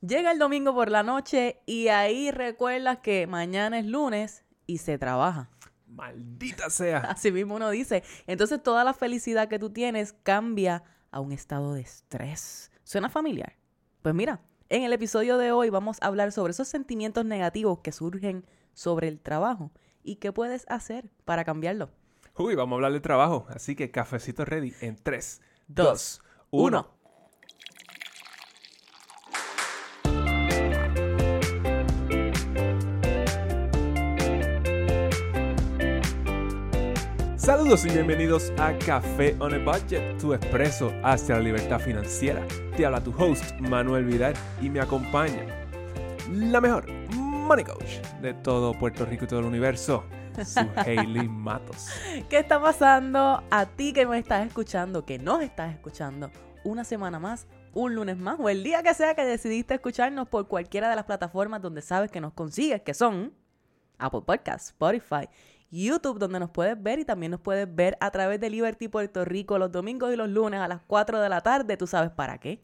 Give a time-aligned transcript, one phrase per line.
[0.00, 4.96] Llega el domingo por la noche y ahí recuerdas que mañana es lunes y se
[4.96, 5.50] trabaja.
[5.86, 6.98] Maldita sea.
[7.10, 8.04] Así mismo uno dice.
[8.28, 12.70] Entonces toda la felicidad que tú tienes cambia a un estado de estrés.
[12.84, 13.56] ¿Suena familiar?
[14.02, 17.90] Pues mira, en el episodio de hoy vamos a hablar sobre esos sentimientos negativos que
[17.90, 19.72] surgen sobre el trabajo
[20.04, 21.90] y qué puedes hacer para cambiarlo.
[22.36, 23.46] Uy, vamos a hablar de trabajo.
[23.48, 26.22] Así que cafecito ready en 3, Dos,
[26.52, 26.97] 2, 1.
[37.48, 42.46] Saludos y bienvenidos a Café on a Budget, tu expreso hacia la libertad financiera.
[42.76, 45.46] Te habla tu host, Manuel Vidal, y me acompaña
[46.30, 50.04] la mejor money coach de todo Puerto Rico y todo el universo,
[50.44, 51.88] su Hailey Matos.
[52.28, 56.30] ¿Qué está pasando a ti que me estás escuchando, que nos estás escuchando
[56.64, 60.48] una semana más, un lunes más o el día que sea que decidiste escucharnos por
[60.48, 63.32] cualquiera de las plataformas donde sabes que nos consigues, que son
[63.96, 65.30] Apple Podcasts, Spotify,
[65.70, 69.24] YouTube, donde nos puedes ver y también nos puedes ver a través de Liberty Puerto
[69.24, 71.76] Rico los domingos y los lunes a las 4 de la tarde.
[71.76, 72.62] ¿Tú sabes para qué?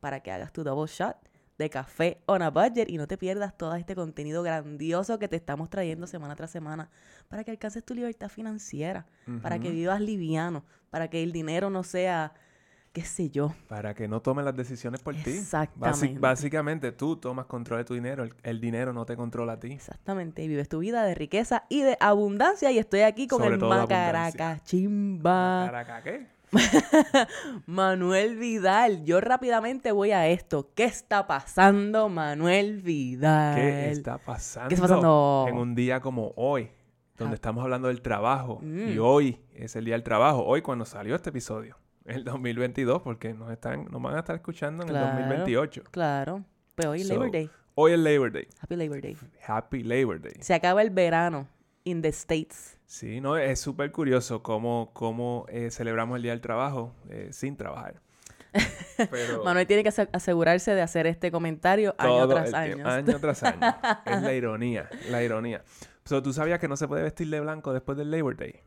[0.00, 1.16] Para que hagas tu double shot
[1.58, 5.36] de café on a budget y no te pierdas todo este contenido grandioso que te
[5.36, 6.90] estamos trayendo semana tras semana
[7.28, 9.06] para que alcances tu libertad financiera,
[9.40, 12.34] para que vivas liviano, para que el dinero no sea,
[12.94, 13.52] qué sé yo.
[13.68, 15.22] Para que no tomen las decisiones por ti.
[15.32, 16.18] Basi- Exactamente.
[16.20, 19.72] básicamente tú tomas control de tu dinero, el, el dinero no te controla a ti.
[19.72, 23.56] Exactamente, y vives tu vida de riqueza y de abundancia y estoy aquí con Sobre
[23.56, 25.66] el macaraca chimba.
[25.70, 26.26] ¿Para qué?
[27.66, 30.70] Manuel Vidal, yo rápidamente voy a esto.
[30.74, 33.56] ¿Qué está pasando, Manuel Vidal?
[33.56, 34.68] ¿Qué está pasando?
[34.68, 35.46] ¿Qué está pasando?
[35.48, 36.70] En un día como hoy,
[37.16, 37.34] donde Ah.
[37.34, 38.60] estamos hablando del trabajo.
[38.62, 38.98] Y Mm.
[39.00, 40.44] hoy es el día del trabajo.
[40.44, 41.76] Hoy cuando salió este episodio.
[42.04, 45.08] El 2022, porque nos están, nos van a estar escuchando en Claro.
[45.18, 45.84] el 2028.
[45.90, 47.50] Claro, pues hoy es Labor So, Day.
[47.76, 48.48] Hoy es Labor Day.
[48.60, 49.16] Happy Labor Day.
[49.46, 50.34] Happy Labor Day.
[50.40, 51.48] Se acaba el verano
[51.84, 52.78] in the States.
[52.86, 57.56] Sí, no, es súper curioso cómo, cómo eh, celebramos el Día del Trabajo eh, sin
[57.56, 58.00] trabajar.
[59.10, 62.86] Pero Manuel tiene que ase- asegurarse de hacer este comentario año tras año.
[62.86, 63.58] año tras año.
[64.06, 65.64] Es la ironía, la ironía.
[66.04, 68.60] So, ¿Tú sabías que no se puede vestir de blanco después del Labor Day?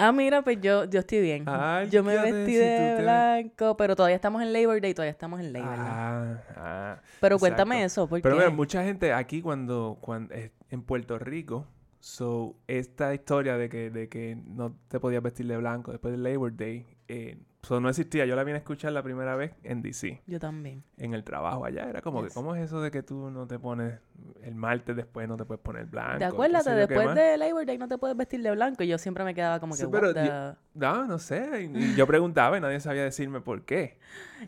[0.00, 1.42] Ah, mira, pues yo, yo estoy bien.
[1.46, 5.10] Ay, yo me vestí si de te- blanco, pero todavía estamos en Labor Day, todavía
[5.10, 5.78] estamos en Labor Day.
[5.80, 7.00] Ah, ah.
[7.20, 11.66] pero cuéntame eso, porque Pero mira, mucha gente aquí cuando, cuando eh, en Puerto Rico,
[11.98, 16.22] so, esta historia de que, de que no te podías vestir de blanco después del
[16.22, 18.24] Labor Day, eh, so, no existía.
[18.24, 20.22] Yo la vine a escuchar la primera vez en DC.
[20.26, 20.82] yo también.
[20.96, 21.88] en el trabajo allá.
[21.88, 22.30] Era como que.
[22.30, 23.98] ¿cómo es eso de que tú no te pones
[24.42, 26.18] el martes después, no te puedes poner blanco?
[26.18, 26.64] ¿Te acuerdas?
[26.64, 28.82] Después de Labor Day no te puedes vestir de blanco.
[28.82, 31.70] Y yo siempre me quedaba como que, Sí, what pero the- yo- No, no sé.
[31.72, 33.98] Y, y yo preguntaba y nadie sabía decirme por qué.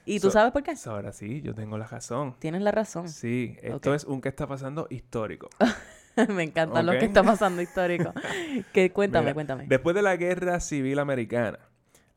[0.05, 0.77] ¿Y tú so- sabes por qué?
[0.77, 2.37] So, ahora sí, yo tengo la razón.
[2.39, 3.09] Tienes la razón.
[3.09, 5.49] Sí, esto es un que está pasando histórico.
[6.29, 8.13] me encanta lo que está pasando histórico.
[8.73, 9.67] que cuéntame, Mira, cuéntame.
[9.67, 11.59] Después de la guerra civil americana,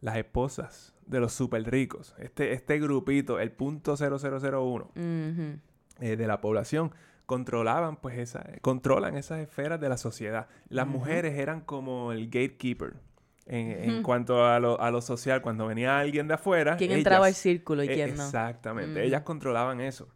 [0.03, 5.59] las esposas de los super ricos, este, este grupito, el punto 0001 Ujú.
[6.01, 6.91] eh, de la población,
[7.25, 10.47] controlaban pues esa, controlan esas esferas de la sociedad.
[10.67, 12.95] Las mujeres eran como el gatekeeper
[13.45, 15.41] en, cuanto a lo, a lo social.
[15.41, 18.23] Cuando venía alguien de afuera, ¿Quién entraba al círculo y eh, quién no?
[18.25, 20.09] Exactamente, ellas controlaban eso.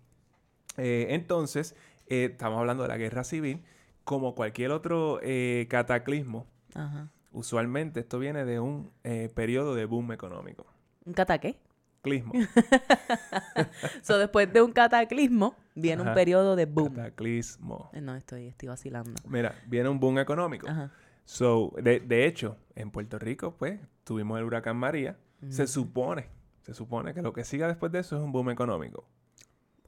[0.76, 1.76] Eh, entonces,
[2.08, 3.64] eh, estamos hablando de la guerra civil,
[4.04, 7.10] como cualquier otro eh, cataclismo, Ajá.
[7.38, 10.66] Usualmente esto viene de un eh, periodo de boom económico.
[11.06, 11.60] ¿Un cataqué?
[12.02, 12.34] Clismo.
[14.02, 16.94] so, después de un cataclismo, viene un periodo de boom.
[16.96, 17.90] Cataclismo.
[17.94, 19.12] Eh, No, estoy, estoy vacilando.
[19.28, 20.68] Mira, viene un boom económico.
[20.70, 20.92] Ajá.
[21.26, 25.18] So, de, de hecho, en Puerto Rico, pues, tuvimos el huracán María.
[25.50, 25.72] Se Ujú.
[25.72, 26.30] supone,
[26.62, 29.06] se supone que lo que siga después de eso es un boom económico.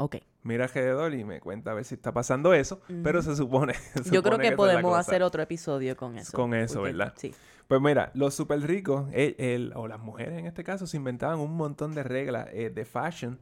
[0.01, 0.15] Ok.
[0.43, 3.73] Mira alrededor y me cuenta a ver si está pasando eso, pero se supone.
[4.03, 6.31] se Yo creo que podemos hacer otro episodio con eso.
[6.35, 7.13] Con eso, porque- ¿verdad?
[7.17, 7.33] Sí.
[7.67, 11.39] Pues mira, los super ricos, él- él- o las mujeres en este caso, se inventaban
[11.39, 13.37] un montón de reglas eh, de fashion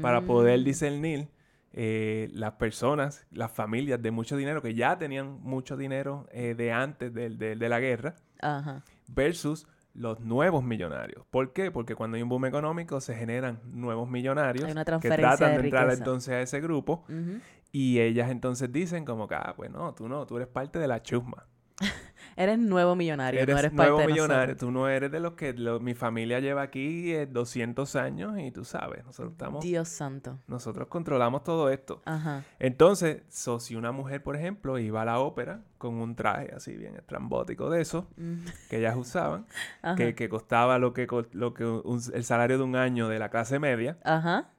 [0.00, 0.64] para poder Mm.
[0.64, 1.28] discernir
[1.74, 6.70] eh, las personas, las familias de mucho dinero, que ya tenían mucho dinero eh, de
[6.72, 8.84] antes del- de la guerra, Ajá.
[9.08, 11.24] versus los nuevos millonarios.
[11.30, 11.70] ¿Por qué?
[11.70, 15.58] Porque cuando hay un boom económico se generan nuevos millonarios Hay una que tratan de
[15.58, 17.04] de entrar entonces a ese grupo
[17.72, 20.88] y ellas entonces dicen como que, ah, pues no, tú no, tú eres parte de
[20.88, 21.46] la chusma.
[22.36, 25.52] Eres nuevo millonario, Eres, no eres nuevo parte millonario, tú no eres de los que
[25.52, 30.38] lo- mi familia lleva aquí eh, 200 años y tú sabes, nosotros estamos, Dios santo.
[30.46, 32.02] nosotros controlamos todo esto.
[32.04, 32.44] Ajá.
[32.58, 36.76] Entonces, so, si una mujer, por ejemplo, iba a la ópera con un traje así
[36.76, 38.38] bien estrambótico de eso, Mm.
[38.70, 39.46] que ellas usaban,
[39.96, 43.28] que, que costaba lo que, lo que un- el salario de un año de la
[43.30, 44.50] clase media, Ajá.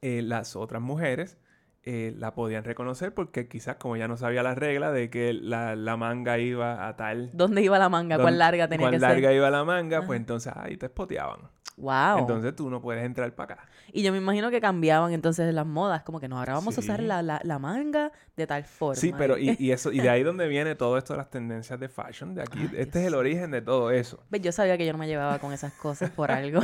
[0.00, 1.38] eh, las otras mujeres
[1.84, 5.74] eh, la podían reconocer porque quizás como ya no sabía la regla de que la,
[5.74, 7.30] la manga iba a tal...
[7.32, 8.18] ¿Dónde iba la manga?
[8.18, 9.36] ¿Cuán larga tenía cuán que larga ser?
[9.36, 11.40] iba la manga, pues entonces ahí te espoteaban.
[11.76, 12.18] Wow.
[12.18, 13.68] Entonces tú no puedes entrar para acá.
[13.92, 16.80] y yo me imagino que cambiaban entonces las modas, como que no, ahora vamos a
[16.80, 18.94] usar la, la, la manga de tal forma.
[18.94, 21.80] Sí, pero y, y eso y de ahí donde viene todo esto de las tendencias
[21.80, 24.22] de fashion, de aquí, Ay, este Dios es el origen de todo eso.
[24.30, 26.60] Yo sabía que yo no me llevaba con esas cosas por algo.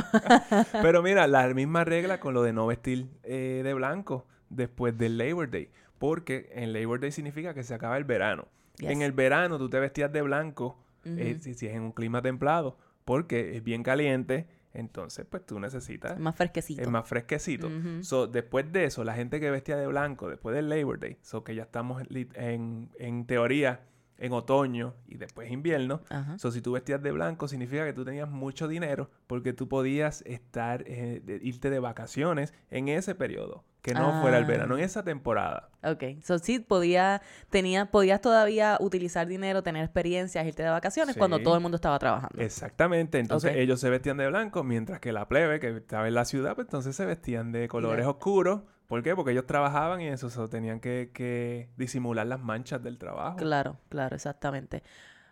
[0.81, 5.17] Pero mira, la misma regla con lo de no vestir eh, de blanco después del
[5.17, 8.47] Labor Day, porque en Labor Day significa que se acaba el verano.
[8.77, 8.91] Yes.
[8.91, 12.21] En el verano tú te vestías de blanco eh, si, si es en un clima
[12.21, 16.81] templado, porque es bien caliente, entonces pues tú necesitas Más fresquecito.
[16.81, 17.69] es más fresquecito.
[18.01, 21.43] So, después de eso, la gente que vestía de blanco, después del Labor Day, so
[21.43, 22.03] que ya estamos
[22.35, 23.81] en, en teoría
[24.17, 26.01] en otoño y después invierno.
[26.09, 26.37] Ajá.
[26.37, 30.21] So, si tú vestías de blanco, significa que tú tenías mucho dinero porque tú podías
[30.23, 34.47] estar, eh, de- irte de vacaciones en ese periodo, que no fuera el Ah.
[34.47, 35.69] verano, en esa temporada.
[35.83, 41.39] Ok, so sí podía, tenía, podías todavía utilizar dinero, tener experiencias, irte de vacaciones cuando
[41.41, 42.41] todo el mundo estaba trabajando.
[42.41, 46.25] Exactamente, entonces ellos se vestían de blanco, mientras que la plebe, que estaba en la
[46.25, 48.61] ciudad, pues entonces se vestían de colores oscuros.
[48.87, 49.15] ¿Por qué?
[49.15, 53.37] Porque ellos trabajaban y eso, so, tenían que, que disimular las manchas del trabajo.
[53.37, 54.81] Claro, claro, exactamente.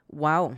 [0.09, 0.55] Wow,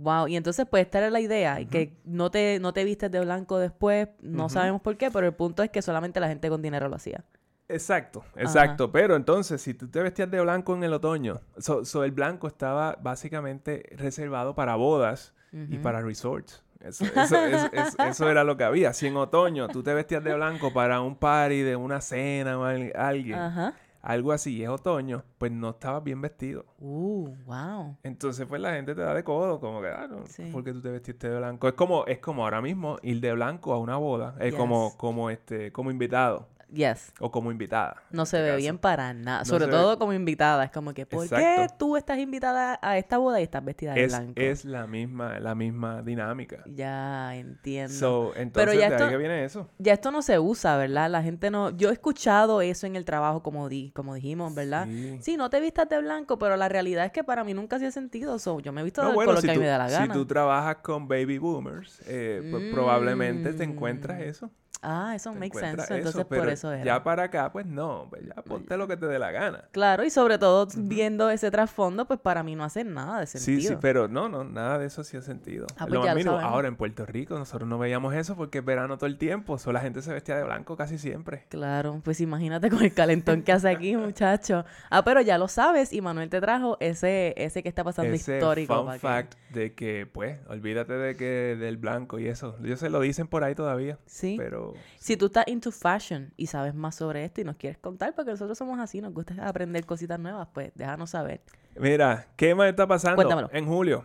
[0.00, 0.26] wow.
[0.28, 3.20] Y entonces, pues, esta era la idea, y que no te, no te vistes de
[3.20, 6.62] blanco después, no sabemos por qué, pero el punto es que solamente la gente con
[6.62, 7.24] dinero lo hacía.
[7.68, 8.92] Exacto, exacto.
[8.92, 12.46] Pero entonces, si tú te vestías de blanco en el otoño, so, so el blanco
[12.46, 16.62] estaba básicamente reservado para bodas y para resorts.
[16.80, 18.92] Eso, eso, eso- eso- era lo que había.
[18.92, 22.64] Si en otoño tú te vestías de blanco para un party de una cena o
[22.64, 23.74] al- alguien, Ajá.
[24.02, 26.64] Algo así, y es otoño, pues no estabas bien vestido.
[26.80, 27.96] Uh, wow.
[28.02, 30.44] Entonces, pues la gente te da de codo, como que, ah, no, Sí.
[30.52, 31.68] ¿por qué tú te vestiste de blanco?
[31.68, 35.30] Es como, es como ahora mismo ir de blanco a una boda, es como, como
[35.30, 37.12] este, como invitado Yes.
[37.20, 38.02] o como invitada.
[38.10, 38.56] No se este ve caso.
[38.58, 39.40] bien para nada.
[39.40, 40.64] No Sobre se ve- todo como invitada.
[40.64, 41.74] Es como que, ¿por qué Exacto.
[41.78, 44.32] tú estás invitada a esta boda y estás vestida de Es, blanco?
[44.40, 46.62] es la misma, la misma dinámica.
[46.66, 47.92] Ya entiendo.
[47.92, 49.68] So, entonces, ya de esto- ahí que viene eso.
[49.78, 51.10] Ya esto no se usa, ¿verdad?
[51.10, 51.70] La gente no...
[51.76, 54.86] Yo he escuchado eso en el trabajo, como, di, como dijimos, ¿verdad?
[54.86, 55.18] Sí.
[55.20, 57.90] Sí, no te vistas de blanco, pero la realidad es que para mí nunca hacía
[57.90, 58.38] sentido.
[58.38, 59.88] So, yo me he visto No, de bueno, color si que tú, me da la
[59.88, 60.14] si gana.
[60.14, 64.22] tú trabajas con baby boomers, eh, pues probablemente te encuentras Mm.
[64.22, 64.50] eso.
[64.82, 65.70] Ah, eso makes sense.
[65.82, 66.84] Entonces, eso, por pero eso era.
[66.84, 69.64] Ya para acá, pues no, pues ya ponte lo que te dé la gana.
[69.70, 73.60] Claro, y sobre todo viendo ese trasfondo, pues para mí no hace nada de sentido.
[73.60, 75.66] Sí, sí, pero no, no, nada de eso hacía sentido.
[75.76, 78.64] Ah, pues lo ya lo ahora en Puerto Rico nosotros no veíamos eso porque es
[78.64, 81.44] verano todo el tiempo, solo la gente se vestía de blanco casi siempre.
[81.48, 84.64] Claro, pues imagínate con el calentón que hace aquí, muchacho.
[84.90, 88.36] Ah, pero ya lo sabes y Manuel te trajo ese, ese que está pasando Ese
[88.38, 88.82] histórico.
[88.84, 92.56] fun que- fact de que, pues, olvídate de que del blanco y eso.
[92.64, 94.34] Ellos se lo dicen por ahí todavía, Sí.
[94.38, 98.14] pero Si tú estás into fashion y sabes más sobre esto y nos quieres contar,
[98.14, 101.42] porque nosotros somos así, nos gusta aprender cositas nuevas, pues déjanos saber.
[101.76, 103.16] Mira, ¿qué más está pasando?
[103.16, 103.50] Cuéntamelo.
[103.52, 104.04] En julio,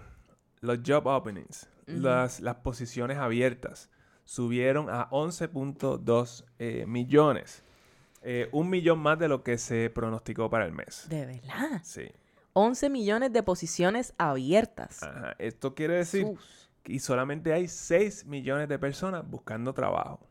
[0.62, 3.90] los job openings, las, las posiciones abiertas,
[4.26, 7.64] subieron a 11.2 eh, millones.
[8.22, 11.08] Eh, un millón más de lo que se pronosticó para el mes.
[11.10, 11.82] De verdad.
[11.84, 12.12] Sí.
[12.54, 15.04] 11 millones de posiciones abiertas.
[15.04, 15.36] Ajá.
[15.38, 16.28] Esto quiere decir
[16.84, 20.28] que solamente hay 6 millones de personas buscando trabajo.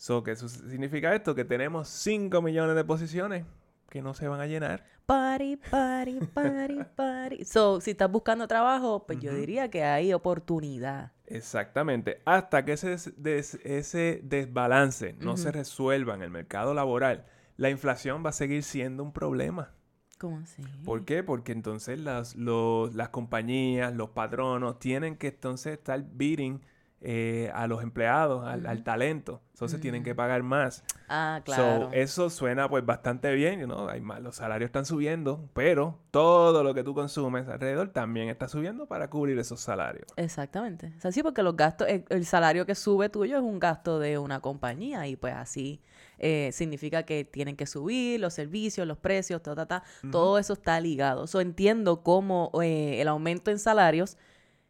[0.00, 1.34] So, ¿Qué eso significa esto?
[1.34, 3.44] Que tenemos 5 millones de posiciones
[3.90, 4.82] que no se van a llenar.
[5.04, 7.44] Party, party, party, party.
[7.44, 11.12] So, si estás buscando trabajo, pues yo diría que hay oportunidad.
[11.26, 12.22] Exactamente.
[12.24, 17.26] Hasta que ese, des- des- ese desbalance no se resuelva en el mercado laboral,
[17.58, 19.74] la inflación va a seguir siendo un problema.
[20.18, 20.62] ¿Cómo así?
[20.82, 21.22] ¿Por qué?
[21.22, 26.62] Porque entonces las, los- las compañías, los patronos, tienen que entonces estar bidding
[27.02, 29.40] eh, a los empleados, al, talento.
[29.54, 30.16] Entonces tienen que Mm.
[30.16, 30.84] pagar más.
[31.08, 31.90] Ah, So, claro.
[31.92, 33.88] eso suena pues bastante bien, ¿no?
[33.88, 38.48] Hay más, los salarios están subiendo, pero todo lo que tú consumes alrededor también está
[38.48, 40.06] subiendo para cubrir esos salarios.
[40.16, 40.92] Exactamente.
[40.96, 43.98] O sea, sí, porque los gastos, el, el salario que sube tuyo es un gasto
[43.98, 45.80] de una compañía y pues así
[46.18, 49.82] eh, significa que tienen que subir los servicios, los precios, ta, ta, ta.
[50.10, 51.26] Todo eso está ligado.
[51.26, 54.16] So, entiendo cómo eh, el aumento en salarios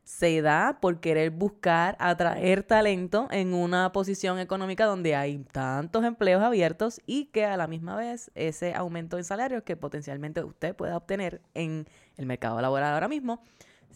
[0.03, 6.43] se da por querer buscar atraer talento en una posición económica donde hay tantos empleos
[6.43, 10.97] abiertos y que a la misma vez ese aumento en salarios que potencialmente usted pueda
[10.97, 13.43] obtener en el mercado laboral ahora mismo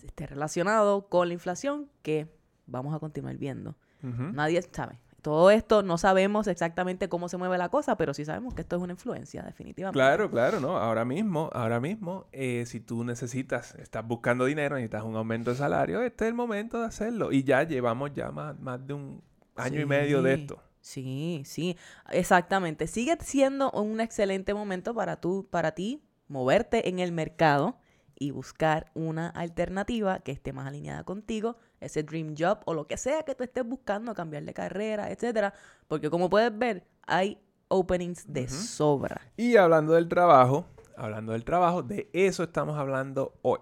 [0.07, 2.29] esté relacionado con la inflación que
[2.67, 3.77] vamos a continuar viendo.
[4.03, 4.99] Nadie sabe.
[5.25, 8.77] Todo esto no sabemos exactamente cómo se mueve la cosa, pero sí sabemos que esto
[8.77, 9.97] es una influencia, definitivamente.
[9.97, 10.77] Claro, claro, ¿no?
[10.77, 15.57] Ahora mismo, ahora mismo, eh, si tú necesitas, estás buscando dinero, necesitas un aumento de
[15.57, 17.33] salario, este es el momento de hacerlo.
[17.33, 19.23] Y ya llevamos ya más, más de un
[19.57, 20.63] año y medio de esto.
[20.83, 21.79] Sí, sí,
[22.11, 22.87] exactamente.
[22.87, 27.79] Sigue siendo un excelente momento para, tú, para ti moverte en el mercado
[28.15, 32.97] y buscar una alternativa que esté más alineada contigo, ese dream job o lo que
[32.97, 35.55] sea que tú estés buscando, cambiar de carrera, etcétera,
[35.89, 37.39] porque como puedes ver, hay
[37.69, 39.21] openings de sobra.
[39.37, 43.61] Y hablando del trabajo, hablando del trabajo, de eso estamos hablando hoy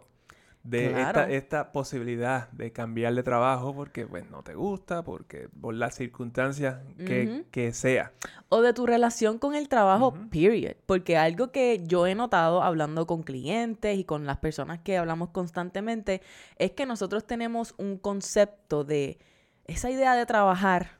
[0.64, 5.97] de esta, posibilidad de cambiar de trabajo porque pues no te gusta, porque por las
[5.97, 8.12] circunstancias que, sea.
[8.49, 10.76] O de tu relación con el trabajo, period.
[10.87, 15.31] Porque algo que yo he notado hablando con clientes y con las personas que hablamos
[15.31, 16.23] constantemente
[16.57, 19.19] es que nosotros tenemos un concepto de
[19.64, 20.99] esa idea de trabajar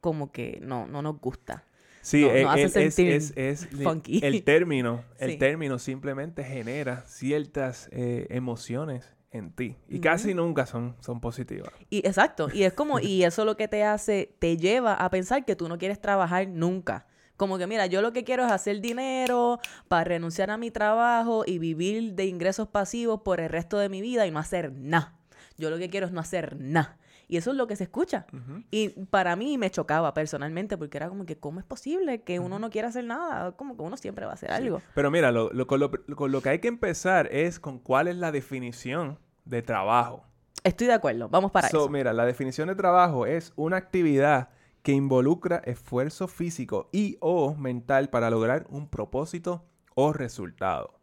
[0.00, 1.64] como que no, no nos gusta.
[2.02, 3.68] Sí, e, es, es,
[4.22, 10.96] el término, el término simplemente genera ciertas eh, emociones en ti y casi nunca son,
[11.00, 11.72] son positivas.
[11.90, 15.44] Y exacto, y es como, y eso lo que te hace, te lleva a pensar
[15.44, 17.06] que tú no quieres trabajar nunca.
[17.36, 21.44] Como que mira, yo lo que quiero es hacer dinero para renunciar a mi trabajo
[21.46, 25.18] y vivir de ingresos pasivos por el resto de mi vida y no hacer nada.
[25.56, 26.98] Yo lo que quiero es no hacer nada.
[27.32, 28.26] Y eso es lo que se escucha.
[28.70, 32.58] Y para mí me chocaba personalmente porque era como que, ¿cómo es posible que uno
[32.58, 33.52] no quiera hacer nada?
[33.52, 34.82] Como que uno siempre va a hacer algo.
[34.94, 39.18] Pero mira, lo, con, lo, que hay que empezar es con cuál es la definición
[39.46, 40.26] de trabajo.
[40.62, 41.88] Estoy de acuerdo, vamos para eso.
[41.88, 44.50] Mira, la definición de trabajo es una actividad
[44.82, 51.00] que involucra esfuerzo físico y o mental para lograr un propósito o resultado.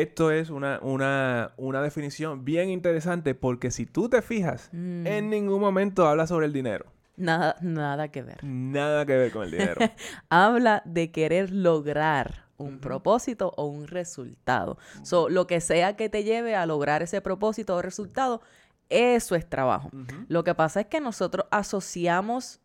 [0.00, 5.06] Esto es una, una, una, definición bien interesante porque si tú te fijas, mm.
[5.06, 6.86] en ningún momento habla sobre el dinero.
[7.16, 8.42] Nada, nada que ver.
[8.42, 9.80] Nada que ver con el dinero.
[10.30, 14.78] habla de querer lograr un propósito o un resultado.
[15.02, 18.40] So, lo que sea que te lleve a lograr ese propósito o resultado,
[18.88, 19.90] eso es trabajo.
[20.28, 22.60] Lo que pasa es que nosotros asociamos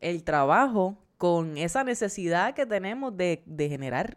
[0.00, 4.16] el trabajo con esa necesidad que tenemos de, de generar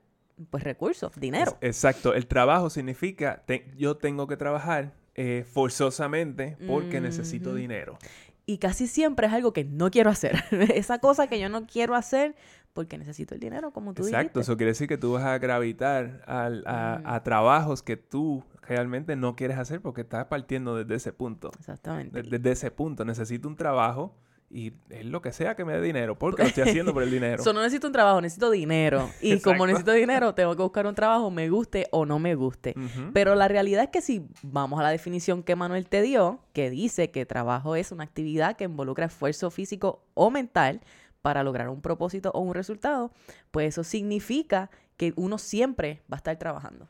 [0.49, 1.57] pues recursos, dinero.
[1.61, 3.43] exacto, el trabajo significa
[3.77, 7.97] yo tengo que trabajar eh, forzosamente porque necesito dinero.
[8.45, 10.43] Y casi siempre es algo que no quiero hacer.
[10.73, 12.35] Esa cosa que yo no quiero hacer
[12.73, 16.23] porque necesito el dinero, como tú Exacto, eso quiere decir que tú vas a gravitar
[16.25, 21.51] a, trabajos que tú realmente no quieres hacer porque estás partiendo desde ese punto.
[21.59, 22.23] Exactamente.
[22.23, 24.15] desde ese punto, necesito un trabajo
[24.53, 27.09] y es lo que sea que me dé dinero, porque lo estoy haciendo por el
[27.11, 27.41] dinero.
[27.41, 29.09] Eso no necesito un trabajo, necesito dinero.
[29.19, 32.75] Y como necesito dinero, tengo que buscar un trabajo, me guste o no me guste.
[33.13, 36.69] Pero la realidad es que si vamos a la definición que Manuel te dio, que
[36.69, 40.81] dice que trabajo es una actividad que involucra esfuerzo físico o mental
[41.23, 43.11] para lograr un propósito o un resultado,
[43.49, 46.87] pues eso significa que uno siempre va a estar trabajando.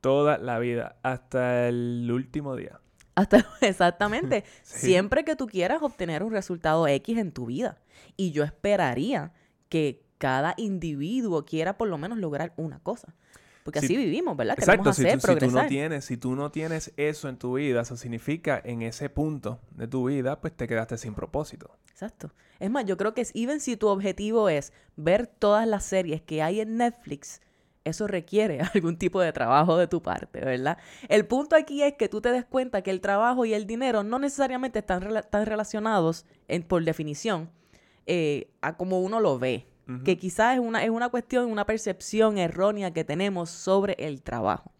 [0.00, 2.80] Toda la vida, hasta el último día.
[3.16, 4.44] Hasta exactamente.
[4.62, 7.78] Siempre que tú quieras obtener un resultado X en tu vida.
[8.16, 9.32] Y yo esperaría
[9.68, 13.14] que cada individuo quiera por lo menos lograr una cosa.
[13.64, 14.54] Porque así vivimos, ¿verdad?
[14.56, 17.80] Exacto, si, tú, si, tú, no tienes, si tú no tienes eso en tu vida,
[17.80, 21.76] eso significa en ese punto de tu vida, pues te quedaste sin propósito.
[21.90, 22.30] Exacto.
[22.60, 26.22] Es más, yo creo que es, even si tu objetivo es ver todas las series
[26.22, 27.40] que hay en Netflix,
[27.86, 30.78] eso requiere algún tipo de trabajo de tu parte, ¿verdad?
[31.08, 34.02] El punto aquí es que tú te des cuenta que el trabajo y el dinero
[34.02, 37.50] no necesariamente están, relacionados en, por definición
[38.06, 39.66] eh, a como uno lo ve.
[40.04, 44.72] Que quizás es una, es una cuestión, una percepción errónea que tenemos sobre el trabajo.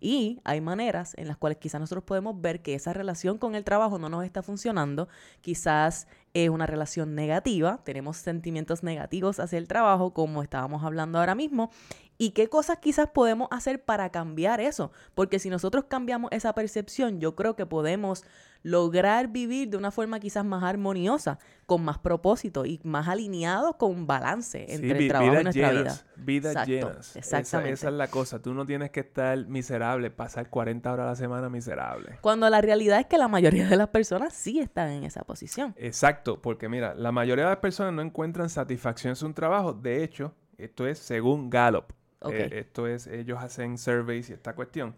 [0.00, 3.64] Y hay maneras en las cuales quizás nosotros podemos ver que esa relación con el
[3.64, 5.08] trabajo no nos está funcionando.
[5.40, 6.06] Quizás
[6.44, 11.70] es una relación negativa, tenemos sentimientos negativos hacia el trabajo, como estábamos hablando ahora mismo,
[12.18, 14.90] y qué cosas quizás podemos hacer para cambiar eso.
[15.14, 18.24] Porque si nosotros cambiamos esa percepción, yo creo que podemos
[18.62, 24.06] lograr vivir de una forma quizás más armoniosa, con más propósito y más alineado con
[24.06, 25.96] balance entre el trabajo y nuestra vida.
[26.16, 27.16] Vidas llenas.
[27.16, 27.74] Exactamente.
[27.74, 28.40] Esa, es la cosa.
[28.40, 32.18] Tú no tienes que estar miserable, pasar 40 horas a la semana miserable.
[32.20, 35.74] Cuando la realidad es que la mayoría de las personas sí están en esa posición.
[35.76, 39.72] Exacto, porque mira, la mayoría de las personas no encuentran satisfacción en su trabajo.
[39.72, 41.92] De hecho, esto es según Gallup.
[42.30, 44.96] Eh, esto es, ellos hacen surveys y esta cuestión.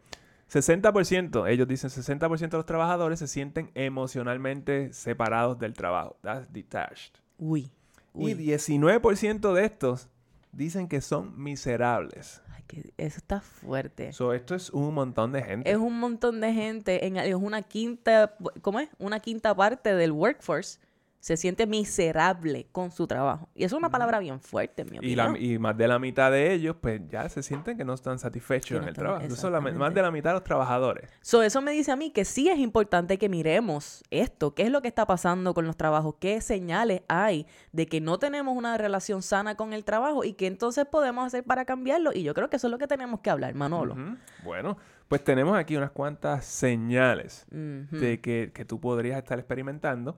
[0.50, 6.16] 60%, ellos dicen 60% de los trabajadores se sienten emocionalmente separados del trabajo.
[6.23, 7.12] That's detached.
[7.38, 7.71] Uy.
[8.14, 10.09] Y 19% de estos
[10.50, 12.42] dicen que son miserables.
[12.52, 14.09] Ay, que eso está fuerte.
[14.09, 15.71] esto es un montón de gente.
[15.71, 17.07] Es un montón de gente.
[17.07, 18.88] En, es una quinta, ¿cómo es?
[18.99, 20.80] Una quinta parte del workforce
[21.20, 23.48] se siente miserable con su trabajo.
[23.54, 25.52] Y eso es una palabra bien fuerte, en mi Y, la- opinión.
[25.52, 28.80] y más de la mitad de ellos, pues ya se sienten que no están satisfechos
[28.82, 29.24] en el trabajo.
[29.26, 31.10] Eso es la- más de la mitad de los trabajadores.
[31.20, 34.70] So, eso me dice a mí que sí es importante que miremos esto, qué es
[34.70, 38.78] lo que está pasando con los trabajos, qué señales hay de que no tenemos una
[38.78, 42.12] relación sana con el trabajo y qué entonces podemos hacer para cambiarlo.
[42.14, 43.94] Y yo creo que eso es lo que tenemos que hablar, Manolo.
[44.42, 50.16] Bueno, pues tenemos aquí unas cuantas señales de que, que tú podrías estar experimentando.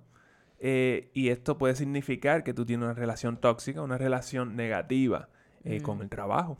[0.64, 5.28] Eh, y esto puede significar que tú tienes una relación tóxica, una relación negativa
[5.64, 5.82] eh, Mm.
[5.82, 6.58] con el trabajo.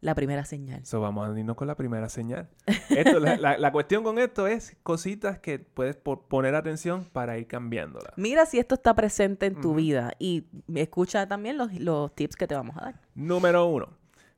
[0.00, 0.84] La primera señal.
[0.84, 2.48] So, vamos a irnos con la primera señal.
[2.90, 7.38] Esto, la, la- la cuestión con esto es cositas que puedes po- poner atención para
[7.38, 8.12] ir cambiándola.
[8.16, 12.48] Mira si esto está presente en tu vida y escucha también los, los tips que
[12.48, 13.00] te vamos a dar.
[13.14, 13.90] Número uno.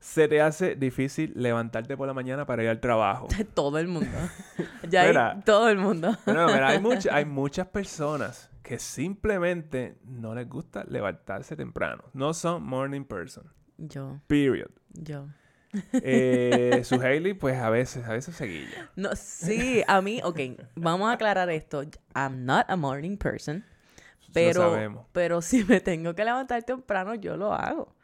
[0.05, 3.27] Se te hace difícil levantarte por la mañana para ir al trabajo.
[3.55, 4.15] Todo el mundo.
[4.89, 6.15] ya hay todo el mundo.
[6.23, 12.03] Pero, mira, hay, much- hay muchas personas que simplemente no les gusta levantarse temprano.
[12.13, 13.51] No son morning person.
[13.79, 14.69] Yo, Period.
[14.93, 15.25] yo.
[15.93, 18.91] Eh, su Hailey, pues a veces, a veces se guilla.
[18.95, 20.39] No, sí, a mí, ok,
[20.75, 21.81] vamos a aclarar esto.
[22.15, 23.65] I'm not a morning person,
[24.33, 25.07] pero, sabemos.
[25.11, 27.94] pero si me tengo que levantar temprano, yo lo hago.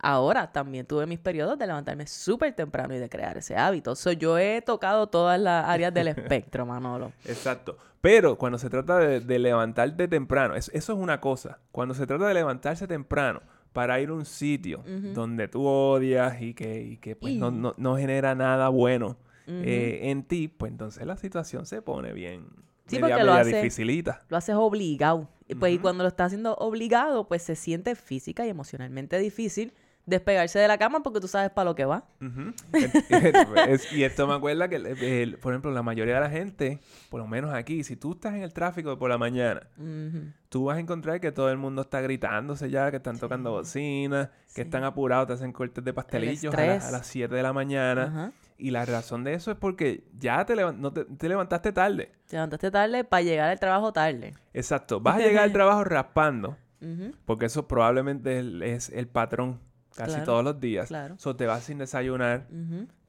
[0.00, 3.94] Ahora, también tuve mis periodos de levantarme súper temprano y de crear ese hábito.
[3.96, 7.12] So, yo he tocado todas las áreas del espectro, Manolo.
[7.24, 7.76] Exacto.
[8.00, 11.58] Pero cuando se trata de, de levantarte temprano, es- eso es una cosa.
[11.72, 13.40] Cuando se trata de levantarse temprano
[13.72, 14.82] para ir a un sitio
[15.14, 19.16] donde tú odias y que, y que pues, no, Y- no- no genera nada bueno
[19.48, 22.46] eh, en ti, pues entonces la situación se pone bien
[22.86, 24.24] Sí, media, porque lo media hace- dificilita.
[24.28, 25.28] Lo haces obligado.
[25.48, 29.72] Y pues y cuando lo estás haciendo obligado, pues se siente física y emocionalmente difícil
[30.06, 32.04] despegarse de la cama porque tú sabes para lo que va.
[33.68, 36.80] Es- y esto me acuerda que, el- el- por ejemplo, la mayoría de la gente,
[37.10, 40.30] por lo menos aquí, si tú estás en el tráfico por la mañana, Ujú.
[40.48, 44.28] tú vas a encontrar que todo el mundo está gritándose ya, que están tocando bocinas,
[44.46, 44.54] Sí.
[44.56, 46.84] que están apurados, te hacen cortes de pastelillos a, la- estrés.
[46.88, 48.04] a las 7 de la mañana.
[48.04, 48.32] Ajá.
[48.58, 52.12] Y la razón de eso es porque ya te, levan- no te, te levantaste tarde.
[52.26, 54.32] Te levantaste tarde para llegar al trabajo tarde.
[54.54, 54.98] Exacto.
[54.98, 56.56] Vas a llegar al trabajo raspando,
[57.26, 58.38] porque eso probablemente
[58.74, 59.60] es el patrón
[59.96, 60.88] casi Claro, todos los días.
[60.88, 61.16] claro.
[61.18, 62.46] So, te vas sin desayunar.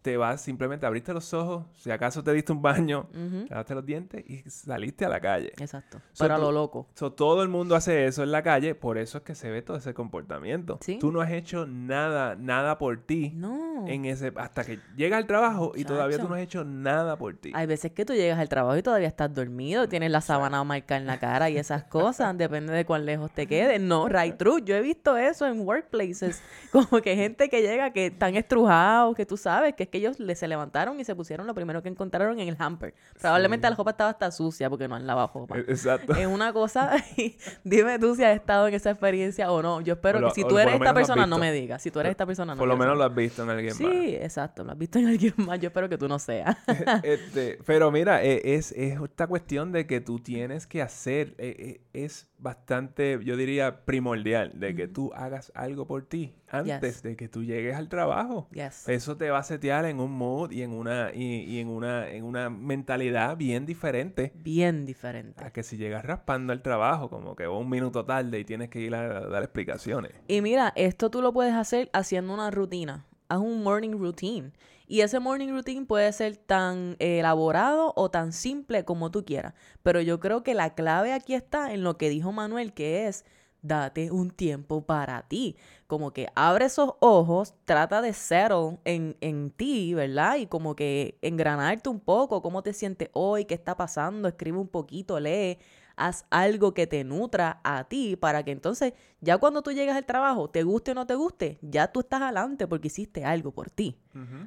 [0.08, 3.46] Te vas simplemente, abriste los ojos, si acaso te diste un baño, Ujú.
[3.50, 5.52] lavaste los dientes y saliste a la calle.
[5.60, 5.98] Exacto.
[6.13, 6.88] So, Pero a tú- lo loco.
[6.93, 9.62] So, todo el mundo hace eso en la calle, por eso es que se ve
[9.62, 10.78] todo ese comportamiento.
[10.80, 10.98] Sí.
[10.98, 13.86] Tú no has hecho nada, nada por ti No.
[13.86, 17.36] en ese, hasta que llegas al trabajo y todavía tú no has hecho nada por
[17.36, 17.52] ti.
[17.54, 21.02] Hay veces que tú llegas al trabajo y todavía estás dormido, tienes la sábana marcada
[21.02, 21.84] en la cara y esas
[22.24, 23.82] cosas, depende de cuán lejos te quedes.
[23.88, 24.62] No, right true.
[24.63, 26.41] Yo he visto eso en workplaces,
[26.72, 30.19] como que gente que llega que están estrujados, que tú sabes, que es que ellos
[30.19, 32.93] le se levantaron y se pusieron lo primero que encontraron en el hamper.
[33.19, 35.57] Probablemente la ropa estaba hasta sucia porque no han lavado ropa.
[35.57, 36.13] E- Exacto.
[36.15, 36.93] Es una cosa,
[37.63, 39.81] dime tú si has estado en esa experiencia o no.
[39.81, 41.81] Yo espero lo- que si tú eres esta persona, no me digas.
[41.81, 44.15] Si tú eres esta persona, no Por lo menos lo has visto en alguien Sí,
[44.15, 44.63] exacto.
[44.63, 45.60] Lo has visto en alguien más.
[45.60, 46.55] Yo espero que tú no seas.
[46.67, 47.03] más.
[47.03, 51.81] Este, pero mira, e- es, es esta cuestión de que tú tienes que hacer, e-
[51.93, 57.03] es bastante, yo diría, primordial, de que tú hagas algo por ti antes Yes.
[57.03, 58.47] de que tú llegues al trabajo.
[58.51, 58.88] Yes.
[58.88, 62.10] Eso te va a setear en un mood y en una, y, y en una,
[62.10, 65.43] en una mentalidad bien diferente Bien diferente.
[65.43, 68.80] a que si llegas raspando al trabajo, como que un minuto tarde y tienes que
[68.80, 70.12] ir a, dar explicaciones.
[70.28, 73.06] Y mira, esto tú lo puedes hacer haciendo una rutina.
[73.30, 74.54] Haz un morning routine.
[74.88, 79.54] Y ese morning routine puede ser tan elaborado o tan simple como tú quieras.
[79.84, 83.26] Pero yo creo que la clave aquí está en lo que dijo Manuel, que es
[83.67, 85.56] date un tiempo para ti.
[85.88, 90.38] Como que abre esos ojos, trata de settle en, en ti, ¿verdad?
[90.38, 94.67] Y como que engranarte un poco, cómo te sientes hoy, qué está pasando, escribe un
[94.67, 95.58] poquito, lee,
[95.95, 100.06] haz algo que te nutra a ti para que entonces ya cuando tú llegas al
[100.06, 103.69] trabajo, te guste o no te guste, ya tú estás adelante porque hiciste algo por
[103.69, 103.97] ti,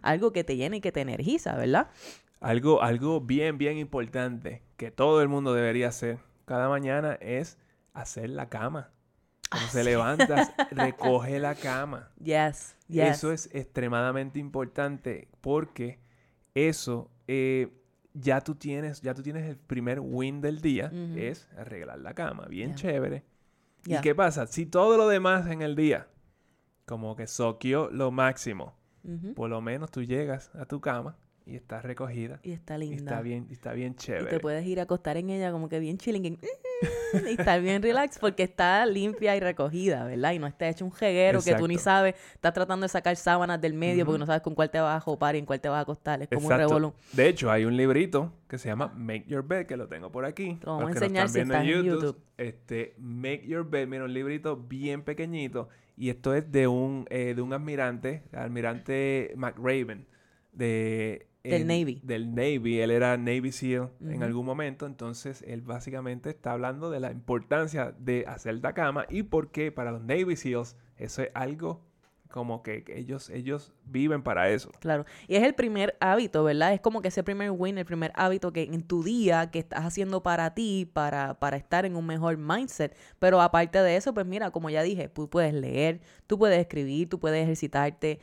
[0.02, 1.88] algo que te llena y que te energiza, ¿verdad?
[2.40, 7.58] Algo, algo bien, bien importante que todo el mundo debería hacer cada mañana es
[7.94, 8.90] hacer la cama.
[9.50, 12.08] Cuando Ah, se levantas, recoge la cama.
[12.22, 13.16] Yes, yes.
[13.16, 15.98] Eso es extremadamente importante porque
[16.54, 17.68] eso eh,
[18.14, 22.46] ya tú tienes, ya tú tienes el primer win del día, es arreglar la cama,
[22.46, 23.24] bien chévere.
[23.86, 24.46] ¿Y qué pasa?
[24.46, 26.06] Si todo lo demás en el día,
[26.86, 28.74] como que soqueó lo máximo,
[29.34, 32.40] por lo menos tú llegas a tu cama y está recogida.
[32.42, 32.96] Y está Y linda.
[32.96, 34.26] está bien, y está bien Y chévere.
[34.26, 36.24] te puedes ir a acostar en ella como que bien chilling.
[36.24, 36.38] y-
[37.28, 40.32] y estar bien relax porque está limpia y recogida, ¿verdad?
[40.32, 42.14] Y no está hecho un jeguero que tú ni sabes.
[42.34, 45.00] Estás tratando de sacar sábanas del medio porque no sabes con cuál te vas a
[45.00, 46.22] jopar y en cuál te vas a acostar.
[46.22, 46.94] Es como un revolú.
[47.12, 50.24] De hecho, hay un librito que se llama Make Your Bed, que lo tengo por
[50.24, 50.58] aquí.
[50.62, 52.16] Lo vamos a enseñar si estás en YouTube.
[52.38, 55.68] Este, Make Your Bed, mira, un librito bien pequeñito.
[55.96, 60.06] Y esto es de un, eh, de un almirante, almirante McRaven,
[60.52, 61.26] de...
[61.42, 62.00] Del en- Navy.
[62.02, 62.80] Del Navy.
[62.80, 64.86] Él era Navy SEAL en algún momento.
[64.86, 69.72] Entonces, él básicamente está hablando de la importancia de hacer la cama y por qué
[69.72, 71.80] para los Navy SEALs eso es algo
[72.30, 74.70] como que que ellos, ellos viven para eso.
[74.78, 75.04] Claro.
[75.26, 76.72] Y es el primer hábito, ¿verdad?
[76.72, 79.84] Es como que ese primer win, el primer hábito que en tu día que estás
[79.84, 82.96] haciendo para ti, para, para estar en un mejor mindset.
[83.18, 87.08] Pero aparte de eso, pues mira, como ya dije, tú puedes leer, tú puedes escribir,
[87.08, 88.20] tú puedes ejercitarte.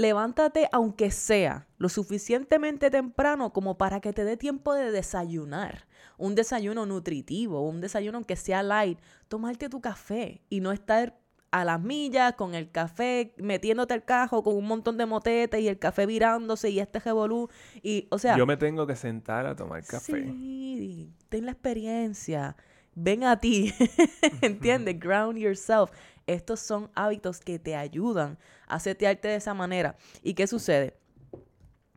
[0.00, 5.86] Levántate aunque sea lo suficientemente temprano como para que te dé tiempo de desayunar.
[6.16, 11.18] Un desayuno nutritivo, un desayuno aunque sea light, tomarte tu café y no estar
[11.50, 15.68] a las millas con el café metiéndote el cajo con un montón de motetes y
[15.68, 17.50] el café virándose y este revolú
[17.82, 20.22] y o sea Yo me tengo que sentar a tomar café.
[20.22, 22.56] sí ten la experiencia
[22.94, 23.74] ven a ti
[24.42, 24.98] ¿entiendes?
[25.00, 25.90] ground yourself
[26.34, 29.96] estos son hábitos que te ayudan a setearte de esa manera.
[30.22, 30.96] Y qué sucede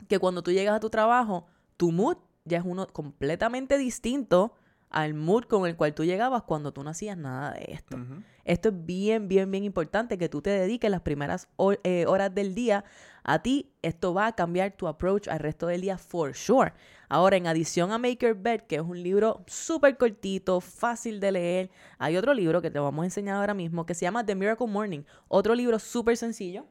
[0.08, 4.54] que cuando tú llegas a tu trabajo tu mood ya es uno completamente distinto
[4.90, 7.96] al mood con el cual tú llegabas cuando tú no hacías nada de esto
[8.44, 12.34] esto es bien, bien, bien importante que tú te dediques las primeras hor- eh, horas
[12.34, 12.84] del día
[13.22, 13.72] a ti.
[13.80, 16.74] Esto va a cambiar tu approach al resto del día for sure.
[17.08, 21.32] Ahora, en adición a Make Your Bed, que es un libro súper cortito, fácil de
[21.32, 24.34] leer, hay otro libro que te vamos a enseñar ahora mismo que se llama The
[24.34, 25.04] Miracle Morning.
[25.28, 26.66] Otro libro súper sencillo.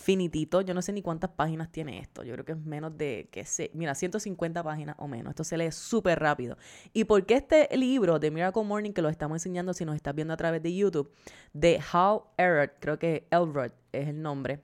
[0.00, 2.22] Finitito, yo no sé ni cuántas páginas tiene esto.
[2.22, 5.32] Yo creo que es menos de, que sé, mira, 150 páginas o menos.
[5.32, 6.56] Esto se lee súper rápido.
[6.94, 10.14] ¿Y por qué este libro de Miracle Morning, que lo estamos enseñando si nos estás
[10.14, 11.12] viendo a través de YouTube,
[11.52, 14.62] de Hal Elrod, creo que Elrod es el nombre,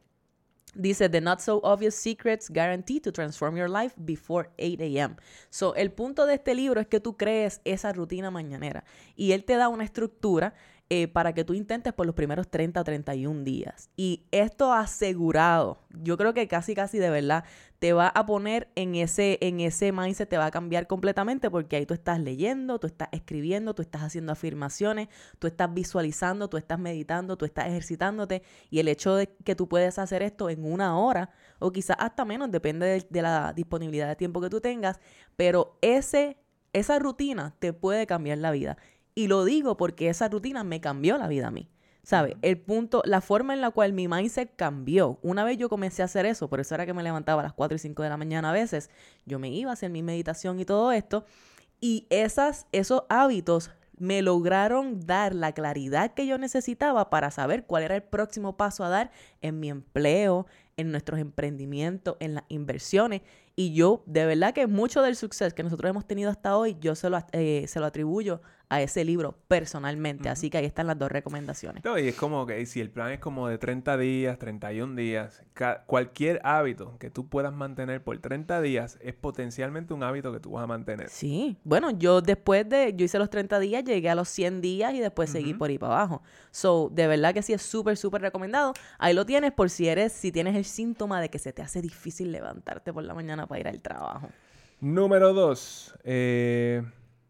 [0.74, 5.16] dice The Not So Obvious Secrets Guaranteed to Transform Your Life Before 8 a.m.
[5.50, 8.84] So, el punto de este libro es que tú crees esa rutina mañanera
[9.16, 10.54] y él te da una estructura
[10.88, 13.90] eh, para que tú intentes por los primeros 30 o 31 días.
[13.96, 17.42] Y esto asegurado, yo creo que casi casi de verdad
[17.80, 21.74] te va a poner en ese, en ese mindset, te va a cambiar completamente porque
[21.74, 25.08] ahí tú estás leyendo, tú estás escribiendo, tú estás haciendo afirmaciones,
[25.40, 29.68] tú estás visualizando, tú estás meditando, tú estás ejercitándote y el hecho de que tú
[29.68, 34.06] puedes hacer esto en una hora o quizás hasta menos, depende de, de la disponibilidad
[34.06, 35.00] de tiempo que tú tengas,
[35.34, 36.38] pero ese,
[36.72, 38.76] esa rutina te puede cambiar la vida.
[39.16, 41.70] Y lo digo porque esa rutina me cambió la vida a mí.
[42.02, 42.36] ¿Sabes?
[42.42, 45.18] El punto, la forma en la cual mi mindset cambió.
[45.22, 47.54] Una vez yo comencé a hacer eso, por eso era que me levantaba a las
[47.54, 48.90] 4 y 5 de la mañana a veces.
[49.24, 51.24] Yo me iba a hacer mi meditación y todo esto.
[51.80, 57.84] Y esas, esos hábitos me lograron dar la claridad que yo necesitaba para saber cuál
[57.84, 63.22] era el próximo paso a dar en mi empleo, en nuestros emprendimientos, en las inversiones.
[63.56, 66.94] Y yo, de verdad que mucho del suceso que nosotros hemos tenido hasta hoy, yo
[66.94, 70.28] se lo, eh, se lo atribuyo a ese libro personalmente.
[70.28, 71.84] Así que ahí están las dos recomendaciones.
[71.84, 75.42] No, y es como que si el plan es como de 30 días, 31 días,
[75.86, 80.52] cualquier hábito que tú puedas mantener por 30 días es potencialmente un hábito que tú
[80.52, 81.08] vas a mantener.
[81.08, 84.94] Sí, bueno, yo después de, yo hice los 30 días, llegué a los 100 días
[84.94, 86.22] y después seguí por ahí para abajo.
[86.50, 88.72] So, de verdad que sí es súper, súper recomendado.
[88.98, 91.80] Ahí lo tienes por si eres, si tienes el síntoma de que se te hace
[91.82, 94.28] difícil levantarte por la mañana para ir al trabajo.
[94.80, 96.82] Número dos, eh,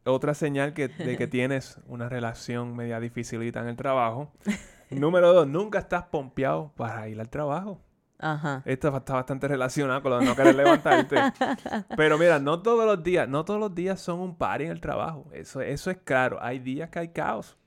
[0.06, 4.32] otra señal que, de que tienes una relación media dificilita en el trabajo.
[4.90, 7.80] Número dos, nunca estás pompeado para ir al trabajo.
[8.18, 8.62] Ajá.
[8.64, 11.16] Esto está bastante relacionado con lo de no querer levantarte.
[11.96, 14.80] Pero mira, no todos los días, no todos los días son un party en el
[14.80, 15.28] trabajo.
[15.32, 16.38] Eso, eso es claro.
[16.40, 17.58] Hay días que hay caos.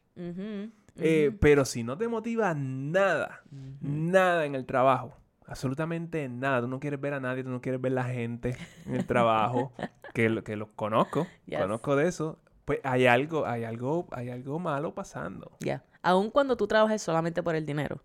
[1.01, 3.41] Eh, pero si no te motiva nada,
[3.79, 5.18] nada en el trabajo,
[5.49, 8.95] absolutamente nada, tú no quieres ver a nadie, tú no quieres ver la gente en
[8.95, 9.71] el trabajo,
[10.13, 11.59] que, lo- que los conozco, Yes.
[11.59, 15.51] conozco de eso, pues hay algo, hay algo, hay algo malo pasando.
[15.59, 15.83] Ya.
[16.03, 18.01] Aun cuando tú trabajes solamente por el dinero,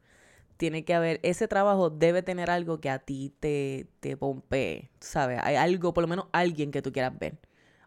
[0.56, 5.40] tiene que haber, ese trabajo debe tener algo que a ti te, te pompee, ¿sabes?
[5.42, 7.38] Hay algo, por lo menos alguien que tú quieras ver.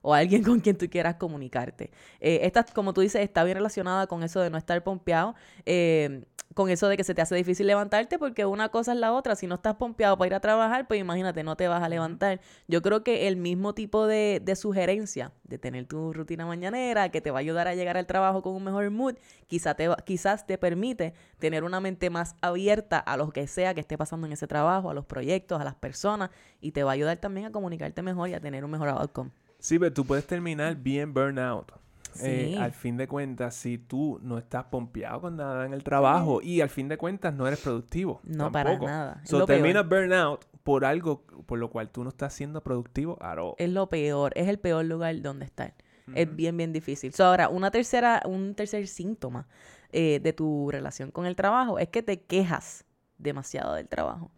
[0.02, 1.92] O alguien con quien tú quieras comunicarte.
[2.20, 5.34] Eh, esta, como tú dices, está bien relacionada con eso de no estar pompeado.
[5.66, 6.24] Eh,
[6.58, 9.36] con eso de que se te hace difícil levantarte porque una cosa es la otra.
[9.36, 12.42] Si no estás pompeado para ir a trabajar, pues imagínate, no te vas a levantar.
[12.68, 17.22] Yo creo que el mismo tipo de, de sugerencia de tener tu rutina mañanera, que
[17.22, 19.14] te va a ayudar a llegar al trabajo con un mejor mood,
[19.46, 23.82] quizá te, quizás te permite tener una mente más abierta a lo que sea que
[23.82, 26.94] esté pasando en ese trabajo, a los proyectos, a las personas, y te va a
[26.96, 29.30] ayudar también a comunicarte mejor y a tener un mejor outcome.
[29.60, 31.72] Sí, pero tú puedes terminar bien burnout.
[32.22, 36.42] Eh, al fin de cuentas, si tú no estás pompeado con nada en el trabajo
[36.42, 38.22] y al fin de cuentas no eres productivo.
[38.24, 39.22] No, para nada.
[39.26, 43.54] So, terminas burnout por algo por lo cual tú no estás siendo productivo at all.
[43.58, 45.74] Es lo peor, es el peor lugar donde estar.
[46.16, 47.14] Es bien, bien difícil.
[47.14, 49.48] So, ahora, una tercera, un tercer síntoma
[49.92, 52.86] eh, de tu relación con el trabajo es que te quejas
[53.18, 54.32] demasiado del trabajo.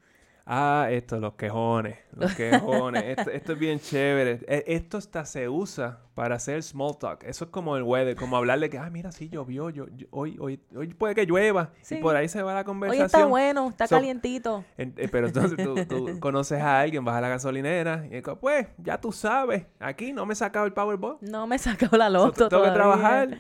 [0.51, 3.03] Ah, esto, los quejones, los quejones.
[3.31, 4.39] esto, es bien chévere.
[4.47, 7.23] E, esto hasta se usa para hacer small talk.
[7.23, 10.59] Eso es como el weather, como hablarle que, ah, mira, sí llovió, yo, hoy, hoy,
[10.75, 11.69] hoy puede que llueva.
[11.87, 13.03] Y por ahí se va la conversación.
[13.03, 14.65] Hoy está bueno, está calientito.
[14.79, 18.99] Eh, pero entonces tú, conoces a alguien, vas a la gasolinera y dices, pues, ya
[18.99, 21.17] tú sabes, aquí no me he sacado el Powerball.
[21.21, 23.37] No me he sacado la loto Tengo que trabajar.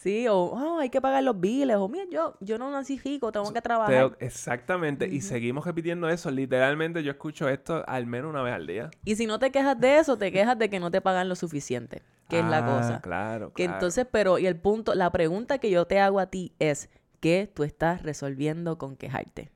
[0.00, 3.30] Sí, o oh, hay que pagar los biles, o mira, yo, yo no nací rico,
[3.32, 4.16] tengo que trabajar.
[4.20, 6.30] exactamente, y seguimos repitiendo eso.
[6.30, 8.90] Literalmente yo escucho esto al menos una vez al día.
[9.04, 11.36] Y si no te quejas de eso, te quejas de que no te pagan lo
[11.36, 13.00] suficiente, que es la ah, cosa.
[13.02, 16.54] Claro, Que entonces, pero, y el punto, la pregunta que yo te hago a ti
[16.58, 16.88] es,
[17.20, 19.52] ¿qué tú estás resolviendo con quejarte?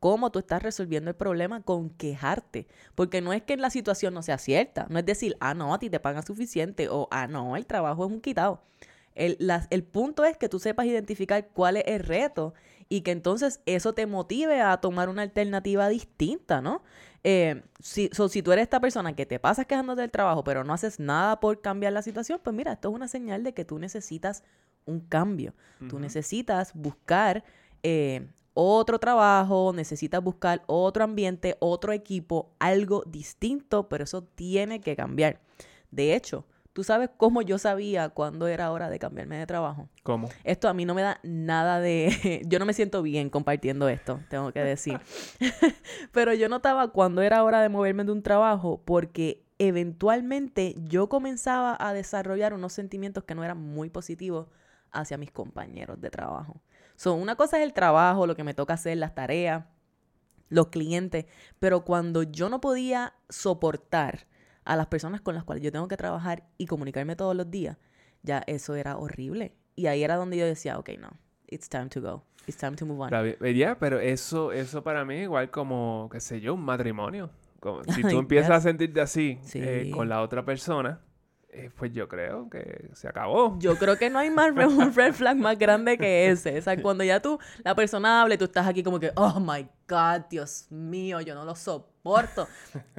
[0.00, 2.66] cómo tú estás resolviendo el problema con quejarte.
[2.94, 4.86] Porque no es que la situación no sea cierta.
[4.88, 6.88] No es decir, ah, no, a ti te pagan suficiente.
[6.88, 8.62] O, ah, no, el trabajo es un quitado.
[9.16, 9.38] El,
[9.70, 12.54] el punto es que tú sepas identificar cuál es el reto
[12.88, 16.82] y que entonces eso te motive a tomar una alternativa distinta, ¿no?
[17.24, 20.72] Eh, si, si tú eres esta persona que te pasas quejándote del trabajo, pero no
[20.72, 23.78] haces nada por cambiar la situación, pues mira, esto es una señal de que tú
[23.80, 24.44] necesitas
[24.84, 25.52] un cambio.
[25.88, 27.42] Tú necesitas buscar
[27.82, 34.94] eh, otro trabajo, necesitas buscar otro ambiente, otro equipo, algo distinto, pero eso tiene que
[34.94, 35.40] cambiar.
[35.90, 39.88] De hecho, ¿Tú sabes cómo yo sabía cuándo era hora de cambiarme de trabajo?
[40.02, 40.28] ¿Cómo?
[40.44, 42.42] Esto a mí no me da nada de...
[42.46, 45.00] yo no me siento bien compartiendo esto, tengo que decir.
[46.12, 51.78] Pero yo notaba cuándo era hora de moverme de un trabajo porque eventualmente yo comenzaba
[51.80, 54.48] a desarrollar unos sentimientos que no eran muy positivos
[54.92, 56.60] hacia mis compañeros de trabajo.
[56.96, 59.64] So, una cosa es el trabajo, lo que me toca hacer, las tareas,
[60.50, 61.24] los clientes,
[61.58, 64.26] pero cuando yo no podía soportar
[64.66, 67.78] a las personas con las cuales yo tengo que trabajar y comunicarme todos los días,
[68.22, 69.54] ya eso era horrible.
[69.76, 71.08] Y ahí era donde yo decía, ok, no,
[71.46, 72.24] it's time to go.
[72.46, 73.10] It's time to move on.
[73.14, 77.30] Eh, ya, pero eso, eso para mí es igual como, qué sé yo, un matrimonio.
[77.60, 81.00] Como, si tú empiezas a sentirte así eh, con la otra persona,
[81.50, 83.56] eh, pues yo creo que se acabó.
[83.60, 86.58] Yo creo que no hay más un red flag más grande que ese.
[86.58, 89.66] O sea, cuando ya tú, la persona hable, tú estás aquí como que, oh my
[89.88, 91.95] God, Dios mío, yo no lo soporto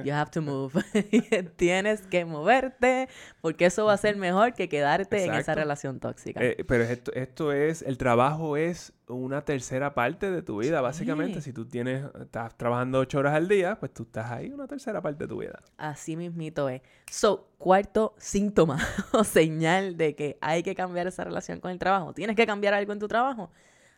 [0.04, 0.72] You have to move.
[1.56, 3.08] Tienes que moverte
[3.40, 6.40] porque eso va a ser mejor que quedarte en esa relación tóxica.
[6.42, 11.40] Eh, pero esto, esto es, el trabajo es una tercera parte de tu vida, básicamente.
[11.40, 15.00] Si tú tienes, estás trabajando ocho horas al día, pues tú estás ahí una tercera
[15.00, 15.60] parte de tu vida.
[15.78, 16.82] Así mismito es.
[17.10, 18.78] So, cuarto síntoma
[19.12, 22.12] o señal de que hay que cambiar esa relación con el trabajo.
[22.12, 23.50] Tienes que cambiar algo en tu trabajo.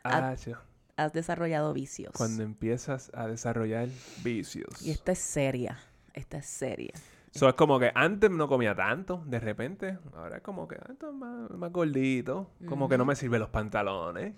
[0.04, 0.54] Ah, sí
[1.04, 2.12] has desarrollado vicios.
[2.16, 3.88] Cuando empiezas a desarrollar
[4.22, 4.82] vicios.
[4.82, 5.78] Y esta es seria.
[6.12, 6.92] Esta es seria.
[7.34, 9.98] Eso es como que antes no comía tanto, de repente.
[10.14, 12.50] Ahora es como que ah, esto es más, gordito.
[12.66, 14.34] Como que no me sirven los pantalones.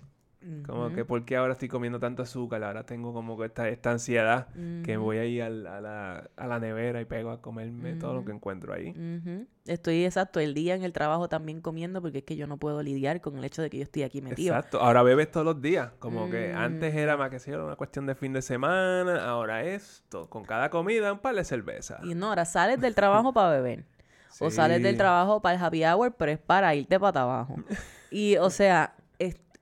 [0.65, 2.63] Como que, ¿por qué ahora estoy comiendo tanto azúcar?
[2.63, 4.47] Ahora tengo como que esta, esta ansiedad
[4.83, 8.31] que voy ahí a la, a la nevera y pego a comerme todo lo que
[8.31, 8.93] encuentro ahí.
[9.65, 12.83] Estoy exacto el día en el trabajo también comiendo porque es que yo no puedo
[12.83, 14.53] lidiar con el hecho de que yo estoy aquí metido.
[14.53, 14.81] Exacto.
[14.81, 15.91] Ahora bebes todos los días.
[15.99, 19.25] Como que antes era más que si era una cuestión de fin de semana.
[19.25, 20.29] Ahora esto.
[20.29, 21.99] Con cada comida un par de cerveza.
[22.03, 23.85] Y no, ahora sales del trabajo para beber.
[24.39, 27.55] O sales del trabajo para el happy hour, pero es para irte para abajo.
[28.11, 28.95] y, o sea,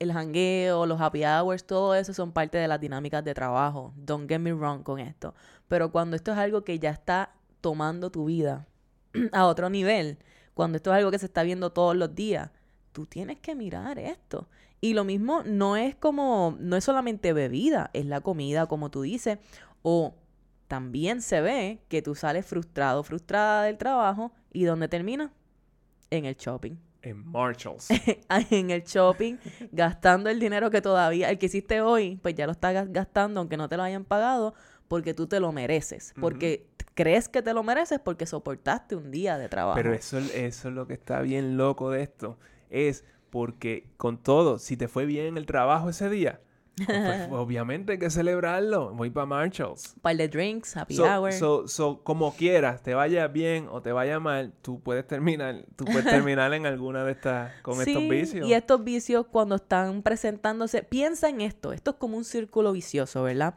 [0.01, 3.93] el hangueo, los happy hours, todo eso son parte de las dinámicas de trabajo.
[3.95, 5.35] Don't get me wrong con esto.
[5.67, 8.65] Pero cuando esto es algo que ya está tomando tu vida
[9.31, 10.17] a otro nivel,
[10.55, 12.49] cuando esto es algo que se está viendo todos los días,
[12.93, 14.47] tú tienes que mirar esto.
[14.81, 19.03] Y lo mismo no es como, no es solamente bebida, es la comida, como tú
[19.03, 19.37] dices,
[19.83, 20.15] o
[20.67, 25.31] también se ve que tú sales frustrado, frustrada del trabajo y ¿dónde termina?
[26.09, 27.89] En el shopping en Marshalls.
[28.49, 29.37] en el shopping,
[29.71, 33.57] gastando el dinero que todavía, el que hiciste hoy, pues ya lo estás gastando aunque
[33.57, 34.53] no te lo hayan pagado,
[34.87, 36.13] porque tú te lo mereces.
[36.19, 39.75] Porque crees que te lo mereces porque soportaste un día de trabajo.
[39.75, 42.37] Pero eso, eso es lo que está bien loco de esto.
[42.69, 46.41] Es porque con todo, si te fue bien el trabajo ese día,
[46.85, 48.93] Pues, obviamente hay que celebrarlo.
[48.93, 49.95] Voy para Marshalls.
[50.01, 51.31] Par de drinks, happy So, hour.
[51.33, 55.85] so- so, como quieras, te vaya bien o te vaya mal, tú puedes terminar, tú
[55.85, 58.47] puedes terminar en alguna de estas con estos vicios.
[58.47, 63.23] Y estos vicios cuando están presentándose, piensa en esto, esto es como un círculo vicioso,
[63.23, 63.55] ¿verdad?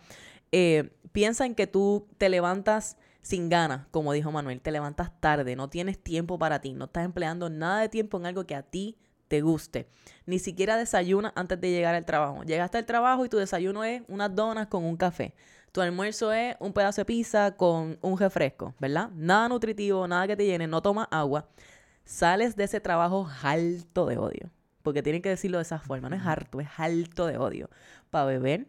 [0.53, 5.57] Eh, piensa en que tú te levantas sin ganas, como dijo Manuel, te levantas tarde,
[5.57, 8.63] no tienes tiempo para ti, no estás empleando nada de tiempo en algo que a
[8.63, 9.89] ti te guste.
[10.27, 12.43] Ni siquiera desayunas antes de llegar al trabajo.
[12.45, 15.35] Llegaste al trabajo y tu desayuno es unas donas con un café.
[15.73, 19.11] Tu almuerzo es un pedazo de pizza con un refresco, ¿verdad?
[19.15, 21.49] Nada nutritivo, nada que te llene, no tomas agua
[22.05, 24.51] sales de ese trabajo alto de odio.
[24.83, 26.11] Porque tienen que decirlo de esa forma.
[26.11, 27.71] No es harto, es alto de odio.
[28.11, 28.67] Para beber,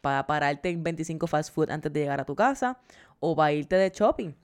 [0.00, 2.80] para pararte en 25 fast food antes de llegar a tu casa
[3.20, 4.34] o para irte de shopping.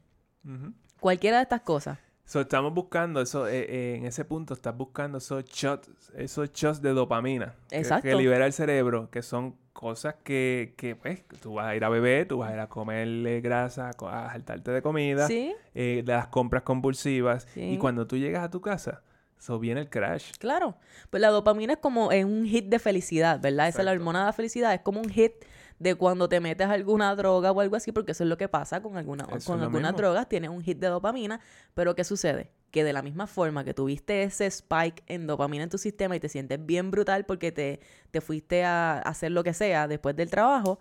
[1.00, 1.98] Cualquiera de estas cosas.
[2.28, 6.82] So, estamos buscando eso, eh, eh, en ese punto estás buscando esos shots, esos shots
[6.82, 8.06] de dopamina que- Exacto.
[8.06, 11.88] Que, libera el cerebro, que son cosas que, que, pues, tú vas a ir a
[11.88, 16.12] beber, tú vas a ir a comerle grasa, a saltarte de comida, Sí, eh, de
[16.12, 17.62] las compras compulsivas, Sí.
[17.62, 19.00] y cuando tú llegas a tu casa,
[19.38, 20.32] eso viene el crash.
[20.38, 20.76] claro.
[21.08, 23.68] Pues la dopamina es como un hit de felicidad, ¿verdad?
[23.68, 24.74] Esa es la hormona de la felicidad.
[24.74, 25.32] Es como un hit
[25.78, 28.82] de cuando te metes alguna droga o algo así, porque eso es lo que pasa
[28.82, 29.98] con, alguna, Eso es con algunas mismo.
[29.98, 30.28] drogas.
[30.28, 31.40] Tienes un hit de dopamina,
[31.74, 32.50] pero ¿qué sucede?
[32.70, 36.20] Que de la misma forma que tuviste ese spike en dopamina en tu sistema y
[36.20, 40.30] te sientes bien brutal porque te, te fuiste a hacer lo que sea después del
[40.30, 40.80] trabajo,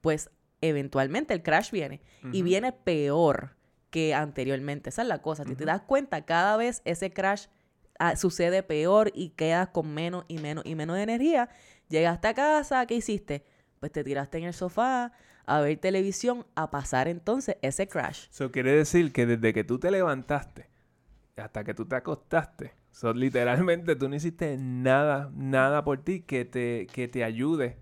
[0.00, 2.00] pues eventualmente el crash viene.
[2.32, 3.56] Y viene peor
[3.90, 4.90] que anteriormente.
[4.90, 5.44] Esa es la cosa.
[5.44, 7.46] Si te das cuenta, cada vez ese crash
[7.98, 11.48] ah, sucede peor y quedas con menos y menos y menos de energía.
[11.88, 13.44] Llegaste a casa, ¿qué hiciste?
[13.80, 15.12] Pues te tiraste en el sofá
[15.46, 18.26] a ver televisión, a pasar entonces ese crash.
[18.30, 20.68] Eso quiere decir que desde que tú te levantaste
[21.36, 26.44] hasta que tú te acostaste, so, literalmente tú no hiciste nada, nada por ti que
[26.44, 27.78] te, que te ayude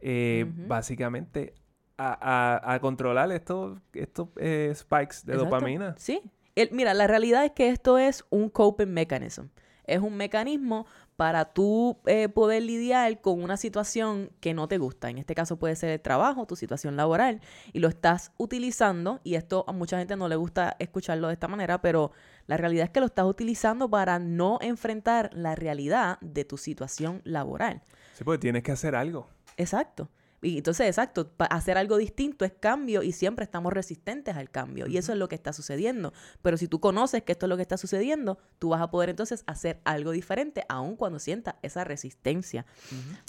[0.00, 1.54] eh, básicamente
[1.98, 5.44] a, a- a controlar estos, estos eh, spikes de Exacto.
[5.44, 5.94] dopamina.
[5.98, 6.22] Sí.
[6.54, 9.46] El- mira, la realidad es que esto es un coping mechanism.
[9.84, 10.86] Es un mecanismo
[11.20, 15.10] para tú eh, poder lidiar con una situación que no te gusta.
[15.10, 17.42] En este caso puede ser el trabajo, tu situación laboral,
[17.74, 21.46] y lo estás utilizando, y esto a mucha gente no le gusta escucharlo de esta
[21.46, 22.12] manera, pero
[22.46, 27.20] la realidad es que lo estás utilizando para no enfrentar la realidad de tu situación
[27.24, 27.82] laboral.
[28.14, 29.28] Sí, porque tienes que hacer algo.
[29.58, 30.08] Exacto.
[30.42, 34.86] Y entonces, exacto, hacer algo distinto es cambio y siempre estamos resistentes al cambio.
[34.86, 36.14] Y eso es lo que está sucediendo.
[36.40, 39.10] Pero si tú conoces que esto es lo que está sucediendo, tú vas a poder
[39.10, 42.64] entonces hacer algo diferente, aun cuando sientas esa resistencia.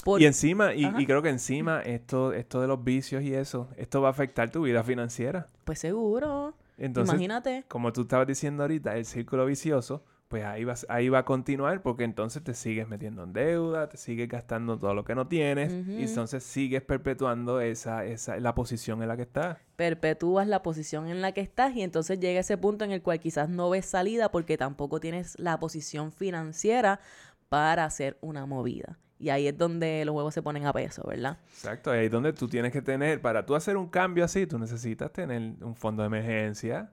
[0.06, 4.02] Por- Y encima, y creo que encima esto, esto de los vicios y eso, esto
[4.02, 5.50] va a afectar tu vida financiera.
[5.66, 6.56] Pues seguro.
[6.78, 7.66] Entonces, Imagínate.
[7.68, 11.82] como tú estabas diciendo ahorita, el círculo vicioso, pues ahí, vas, ahí va a continuar
[11.82, 15.74] porque entonces te sigues metiendo en deuda, te sigues gastando todo lo que no tienes
[15.74, 19.58] y entonces sigues perpetuando esa, esa, la posición en la que estás.
[19.76, 23.20] Perpetúas la posición en la que estás y entonces llega ese punto en el cual
[23.20, 27.02] quizás no ves salida porque tampoco tienes la posición financiera
[27.50, 28.98] para hacer una movida.
[29.22, 31.38] Y ahí es donde los huevos se ponen a peso, ¿verdad?
[31.48, 34.58] Exacto, ahí es donde tú tienes que tener, para tú hacer un cambio así, tú
[34.58, 36.90] necesitas tener un fondo de emergencia,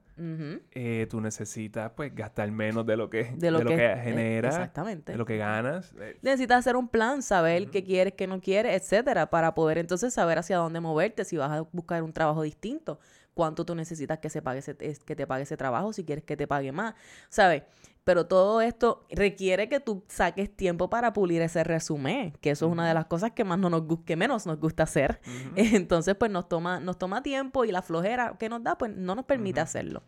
[0.71, 5.13] eh, tú necesitas pues gastar menos de lo que, De lo que- eh, genera, exactamente.
[5.13, 5.93] de lo que ganas.
[5.99, 10.13] eh, Necesitas hacer un plan, saber qué quieres, qué no quieres, etcétera, para poder entonces
[10.13, 12.99] saber hacia dónde moverte, si vas a buscar un trabajo distinto,
[13.33, 16.23] cuánto tú necesitas que se pague ese, es- que te pague ese trabajo, si quieres
[16.25, 16.93] que te pague más,
[17.29, 17.63] ¿sabes?
[18.09, 22.71] Pero todo esto requiere que tú saques tiempo para pulir ese resumen, que eso es
[22.71, 25.21] una de las cosas que más no nos que menos nos gusta hacer.
[25.55, 29.13] Entonces, pues nos toma, nos toma tiempo y la flojera que nos da, pues no
[29.13, 30.01] nos permite hacerlo.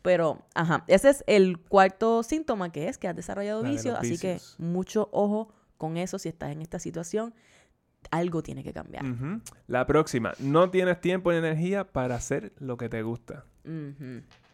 [0.00, 3.94] Pero, ajá, ese es el cuarto síntoma que es que has desarrollado La de vicios,
[3.94, 7.34] los así que mucho ojo con eso si estás en esta situación.
[8.12, 9.04] Algo tiene que cambiar.
[9.66, 13.44] La próxima, no tienes tiempo ni energía para hacer lo que te gusta.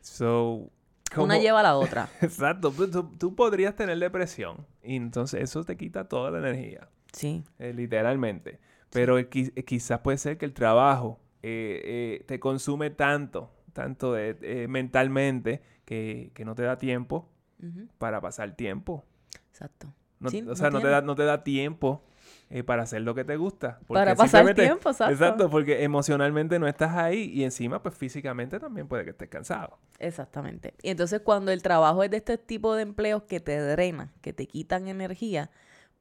[0.01, 0.71] So,
[1.15, 2.09] Una ¿cómo- lleva a la otra.
[2.21, 2.89] Exacto, tú,
[3.19, 7.45] tú- podrías tener depresión y entonces eso te quita toda la energía, Sí.
[7.59, 8.59] eh, literalmente.
[8.91, 11.81] Pero qui- eh, quizás puede ser que el trabajo eh,
[12.21, 17.31] eh, te consume tanto, tanto de- eh, mentalmente, que, que no te da tiempo
[17.99, 19.05] para pasar tiempo.
[19.51, 19.93] Exacto.
[20.19, 20.91] No- Sí, o sea, no, te tiene.
[20.91, 22.03] da, no te da tiempo
[22.49, 23.81] eh, para hacer lo que te gusta.
[23.89, 25.13] Para pasar simplemente- tiempo, exacto.
[25.13, 29.79] Exacto, porque emocionalmente no estás ahí y encima, pues físicamente también puede que estés cansado.
[29.99, 30.75] Exactamente.
[30.83, 34.33] Y entonces cuando el trabajo es de este tipo de empleos que te drenan, que
[34.33, 35.51] te quitan energía,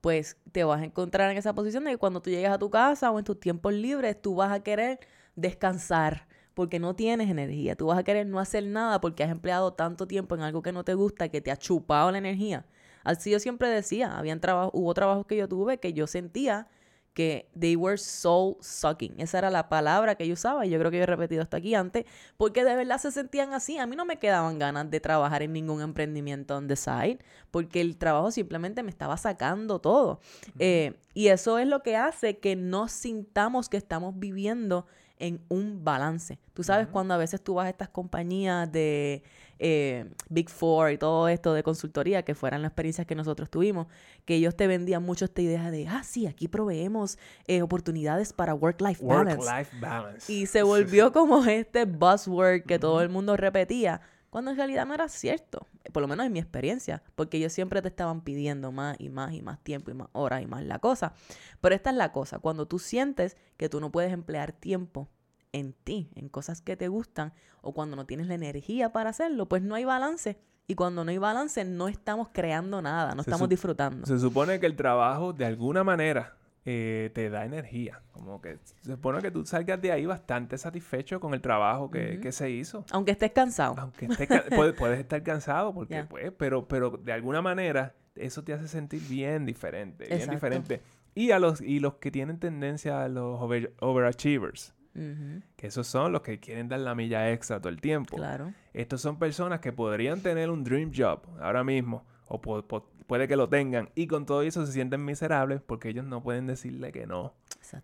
[0.02, 2.70] pues te vas a encontrar en esa posición de que cuando tú llegas a tu
[2.70, 5.00] casa o en tus tiempos libres, tú vas a querer
[5.36, 7.76] descansar porque no tienes energía.
[7.76, 10.72] Tú vas a querer no hacer nada porque has empleado tanto tiempo en algo que
[10.72, 12.66] no te gusta, que te ha chupado la energía.
[13.06, 16.68] Así yo siempre decía, habían trabajo, hubo trabajos que yo tuve que yo sentía
[17.16, 19.16] que they were soul sucking.
[19.20, 21.58] Esa era la palabra que yo usaba y yo creo que yo he repetido hasta
[21.58, 23.78] aquí antes, porque de verdad se sentían así.
[23.78, 27.20] A mí no me quedaban ganas de trabajar en ningún emprendimiento on the side,
[27.52, 30.20] porque el trabajo simplemente me estaba sacando todo.
[30.60, 34.86] Eh, y eso es lo que hace que no sintamos que estamos viviendo
[35.20, 36.40] en un balance.
[36.54, 39.24] Tú sabes, cuando a veces tú vas a estas compañías de
[39.60, 43.88] eh, Big Four y todo esto de consultoría, que fueran las experiencias que nosotros tuvimos,
[44.26, 48.54] que ellos te vendían mucho esta idea de, ah, sí, aquí proveemos eh, oportunidades para
[48.54, 49.48] work-life balance.
[49.48, 50.32] Work-life balance.
[50.32, 54.94] Y se volvió como este buzzword que todo el mundo repetía, cuando en realidad no
[54.94, 58.98] era cierto, por lo menos en mi experiencia, porque ellos siempre te estaban pidiendo más
[59.00, 61.14] y más y más tiempo y más horas y más la cosa.
[61.62, 65.10] Pero esta es la cosa, cuando tú sientes que tú no puedes emplear tiempo
[65.52, 69.48] en ti, en cosas que te gustan, o cuando no tienes la energía para hacerlo,
[69.48, 70.38] pues no hay balance.
[70.68, 74.06] Y cuando no hay balance, no estamos creando nada, no Se estamos disfrutando.
[74.06, 78.02] Se supone que el trabajo, de alguna manera, eh, te da energía.
[78.12, 82.14] Como que se supone que tú salgas de ahí bastante satisfecho con el trabajo que,
[82.14, 82.22] Ujú.
[82.22, 82.84] que se hizo.
[82.92, 83.76] Aunque estés cansado.
[83.78, 86.08] Aunque estés puedes, puedes estar cansado, porque Ya.
[86.10, 90.34] pues, pero, pero de alguna manera eso te hace sentir bien diferente, bien Exacto.
[90.36, 90.82] diferente.
[91.14, 95.88] Y a los, y los que tienen tendencia a los over- overachievers, Ujú, que esos
[95.88, 98.16] son los que quieren dar la milla extra todo el tiempo.
[98.18, 98.54] Claro.
[98.74, 103.28] Estos son personas que podrían tener un dream job ahora mismo, o po- po- puede
[103.28, 106.92] que lo tengan, y con todo eso se sienten miserables porque ellos no pueden decirle
[106.92, 107.34] que no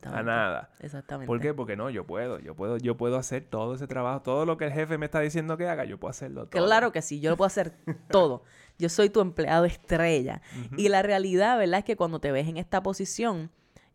[0.04, 0.70] a nada.
[0.80, 1.28] Exactamente.
[1.28, 1.54] ¿Por qué?
[1.54, 4.66] Porque no, yo puedo, yo puedo, yo puedo hacer todo ese trabajo, todo lo que
[4.66, 6.66] el jefe me está diciendo que haga, yo puedo hacerlo todo.
[6.66, 7.74] Claro que sí, yo lo puedo hacer
[8.10, 8.44] todo.
[8.78, 10.42] Yo soy tu empleado estrella.
[10.76, 11.80] Y la realidad, ¿verdad?
[11.80, 13.52] Es que cuando te ves en esta posición,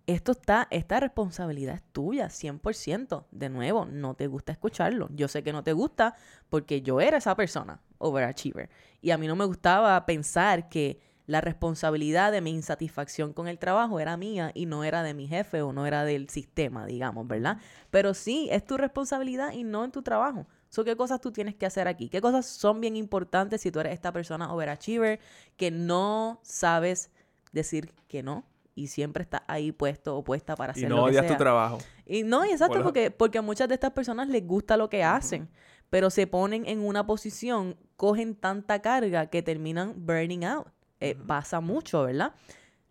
[0.07, 3.25] esto está, esta responsabilidad es tuya, 100%.
[3.33, 5.09] De nuevo, no te gusta escucharlo.
[5.13, 6.15] Yo sé que no te gusta
[6.49, 8.71] porque yo era esa persona, overachiever.
[9.01, 13.59] Y a mí no me gustaba pensar que la responsabilidad de mi insatisfacción con el
[13.59, 17.27] trabajo era mía y no era de mi jefe o no era del sistema, digamos,
[17.27, 17.59] ¿verdad?
[17.91, 20.47] Pero sí, es tu responsabilidad y no en tu trabajo.
[20.69, 22.09] So, ¿Qué cosas tú tienes que hacer aquí?
[22.09, 25.19] ¿Qué cosas son bien importantes si tú eres esta persona overachiever
[25.57, 27.11] que no sabes
[27.53, 31.05] decir que no y siempre estás ahí puesto o puesta para hacer Y lo no
[31.05, 31.79] que odias tu trabajo.
[32.05, 34.77] Y no, y exacto, Por lo- porque, porque a muchas de estas personas les gusta
[34.77, 35.49] lo que hacen,
[35.89, 40.67] pero se ponen en una posición, cogen tanta carga que terminan burning out.
[41.01, 42.35] Eh, Pasa mucho, ¿verdad?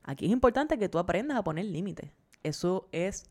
[0.04, 2.12] Aquí es importante que tú aprendas a poner límites.
[2.44, 3.30] Eso es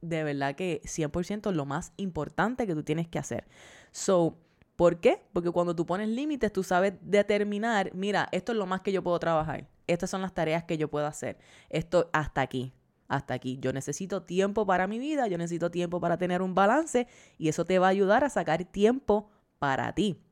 [0.00, 3.46] de verdad que 100% lo más importante que tú tienes que hacer.
[3.90, 4.38] So,
[4.76, 5.22] ¿por qué?
[5.32, 9.02] Porque cuando tú pones límites, tú sabes determinar, mira, esto es lo más que yo
[9.02, 9.68] puedo trabajar.
[9.86, 11.38] Estas son las tareas que yo puedo hacer.
[11.70, 12.72] Esto hasta aquí,
[13.08, 13.58] hasta aquí.
[13.60, 17.06] Yo necesito tiempo para mi vida, yo necesito tiempo para tener un balance
[17.38, 20.23] y eso te va a ayudar a sacar tiempo para ti.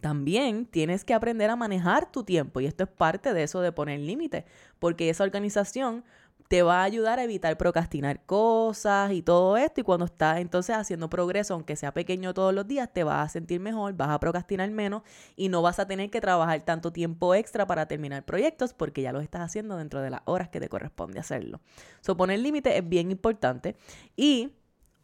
[0.00, 3.72] También tienes que aprender a manejar tu tiempo y esto es parte de eso de
[3.72, 4.44] poner límites,
[4.78, 6.04] porque esa organización
[6.48, 10.74] te va a ayudar a evitar procrastinar cosas y todo esto y cuando estás entonces
[10.74, 14.18] haciendo progreso, aunque sea pequeño todos los días, te vas a sentir mejor, vas a
[14.18, 15.02] procrastinar menos
[15.36, 19.12] y no vas a tener que trabajar tanto tiempo extra para terminar proyectos porque ya
[19.12, 21.60] los estás haciendo dentro de las horas que te corresponde hacerlo.
[22.00, 23.76] So, poner límites es bien importante
[24.16, 24.54] y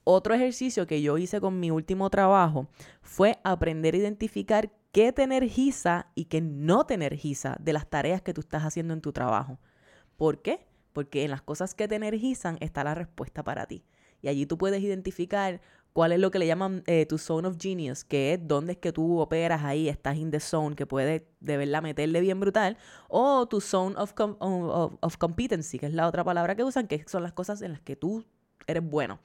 [0.05, 2.69] otro ejercicio que yo hice con mi último trabajo
[3.03, 8.23] fue aprender a identificar qué te energiza y qué no te energiza de las tareas
[8.23, 9.59] que tú estás haciendo en tu trabajo.
[10.17, 10.69] ¿Por qué?
[10.93, 13.85] Porque en las cosas que te energizan está la respuesta para ti.
[14.23, 15.61] Y allí tú puedes identificar
[15.93, 18.79] cuál es lo que le llaman eh, tu zone of genius, que es dónde es
[18.79, 22.79] que tú operas ahí, estás in the zone, que puedes de verdad meterle bien brutal,
[23.09, 27.05] o tu zone of, of, of competency, que es la otra palabra que usan, que
[27.09, 28.25] son las cosas en las que tú
[28.67, 29.19] eres bueno.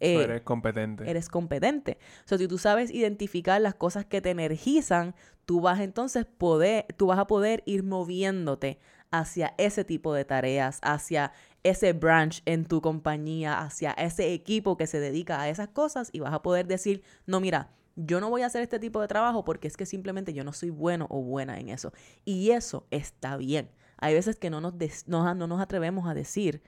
[0.00, 1.08] Eh, eres competente.
[1.08, 1.98] eres competente.
[2.24, 5.14] O sea, si tú sabes identificar las cosas que te energizan,
[5.46, 8.78] tú vas entonces poder, tú vas a poder ir moviéndote
[9.12, 11.32] hacia ese tipo de tareas, hacia
[11.62, 16.20] ese branch en tu compañía, hacia ese equipo que se dedica a esas cosas y
[16.20, 19.44] vas a poder decir, no, mira, yo no voy a hacer este tipo de trabajo
[19.44, 21.92] porque es que simplemente yo no soy bueno o buena en eso.
[22.24, 23.70] Y eso está bien.
[23.98, 24.74] Hay veces que no nos,
[25.06, 26.62] no, no nos atrevemos a decir,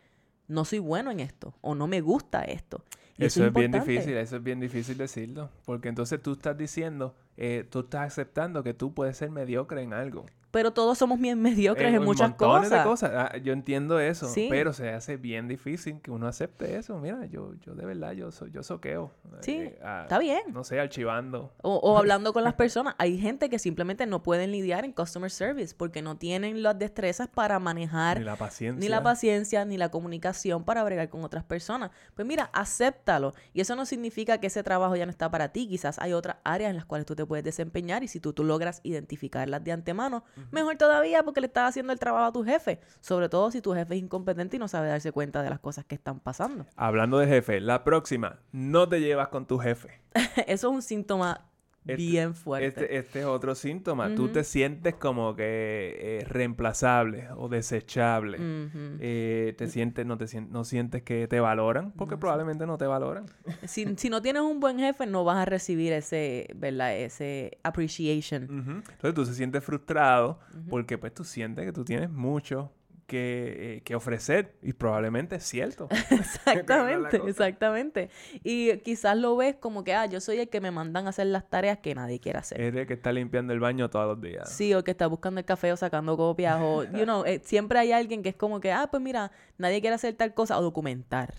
[0.48, 2.82] no soy bueno en esto o no me gusta esto.
[3.16, 5.50] Y Eso, es bien difícil, eso es bien difícil decirlo.
[5.64, 9.92] Porque entonces tú estás diciendo, eh, tú estás aceptando que tú puedes ser mediocre en
[9.92, 10.26] algo.
[10.50, 12.78] Pero todos somos bien mediocres en, muchas montones cosas.
[12.84, 13.10] de cosas.
[13.12, 14.46] Ah, yo entiendo eso, Sí.
[14.48, 16.96] pero se hace bien difícil que uno acepte eso.
[17.00, 19.10] Mira, yo, yo de verdad, yo, so- yo soqueo.
[19.40, 20.42] Sí, eh, Está bien.
[20.52, 21.52] No sé, archivando.
[21.60, 22.94] O, o hablando con las personas.
[22.98, 27.26] Hay gente que simplemente no pueden lidiar en customer service porque no tienen las destrezas
[27.26, 28.78] para manejar Ni la paciencia.
[28.80, 31.90] ni la paciencia, ni la comunicación para bregar con otras personas.
[32.14, 33.34] Pues mira, acéptalo.
[33.54, 35.66] Y eso no significa que ese trabajo ya no está para ti.
[35.66, 38.44] Quizás hay otras áreas en las cuales tú te puedes desempeñar y si tú, tú
[38.44, 42.80] logras identificarlas de antemano, mejor todavía porque le estás haciendo el trabajo a tu jefe,
[43.00, 45.84] sobre todo si tu jefe es incompetente y no sabe darse cuenta de las cosas
[45.84, 46.66] que están pasando.
[46.76, 50.00] Hablando de jefe, la próxima, no te llevas con tu jefe.
[50.46, 51.48] Eso es un síntoma
[51.86, 52.66] Este- bien fuerte.
[52.66, 54.14] Este, este es otro síntoma.
[54.14, 58.38] Tú te sientes como que eh, reemplazable o desechable.
[59.00, 63.26] Eh, te sientes, no te no sientes que te valoran, porque probablemente no te valoran.
[63.64, 66.96] si, si no tienes un buen jefe, no vas a recibir ese, ¿verdad?
[66.96, 68.44] Ese appreciation.
[68.44, 70.38] Entonces tú se sientes frustrado
[70.70, 72.72] porque pues tú sientes que tú tienes mucho
[73.06, 75.88] que, eh, que ofrecer y probablemente es cierto.
[76.10, 78.10] Exactamente, exactamente.
[78.42, 81.26] Y quizás lo ves como que, ah, yo soy el que me mandan a hacer
[81.26, 82.60] las tareas que nadie quiere hacer.
[82.60, 84.50] Eres el que está limpiando el baño todos los días.
[84.50, 87.78] Sí, o que está buscando el café o sacando copias, o, you know, eh, siempre
[87.78, 90.62] hay alguien que es como que, ah, pues mira, nadie quiere hacer tal cosa, o
[90.62, 91.34] documentar.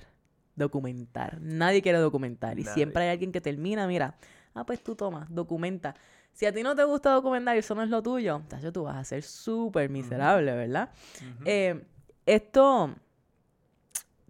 [0.56, 1.40] Documentar.
[1.42, 2.58] Nadie quiere documentar.
[2.60, 2.74] Y Nadie.
[2.74, 4.16] siempre hay alguien que termina, mira,
[4.54, 5.96] ah, pues tú tomas, documenta.
[6.36, 8.84] Si a ti no te gusta documentar y eso no es lo tuyo, tacho, tú
[8.84, 10.90] vas a ser súper miserable, ¿verdad?
[11.46, 11.82] Eh,
[12.26, 12.94] esto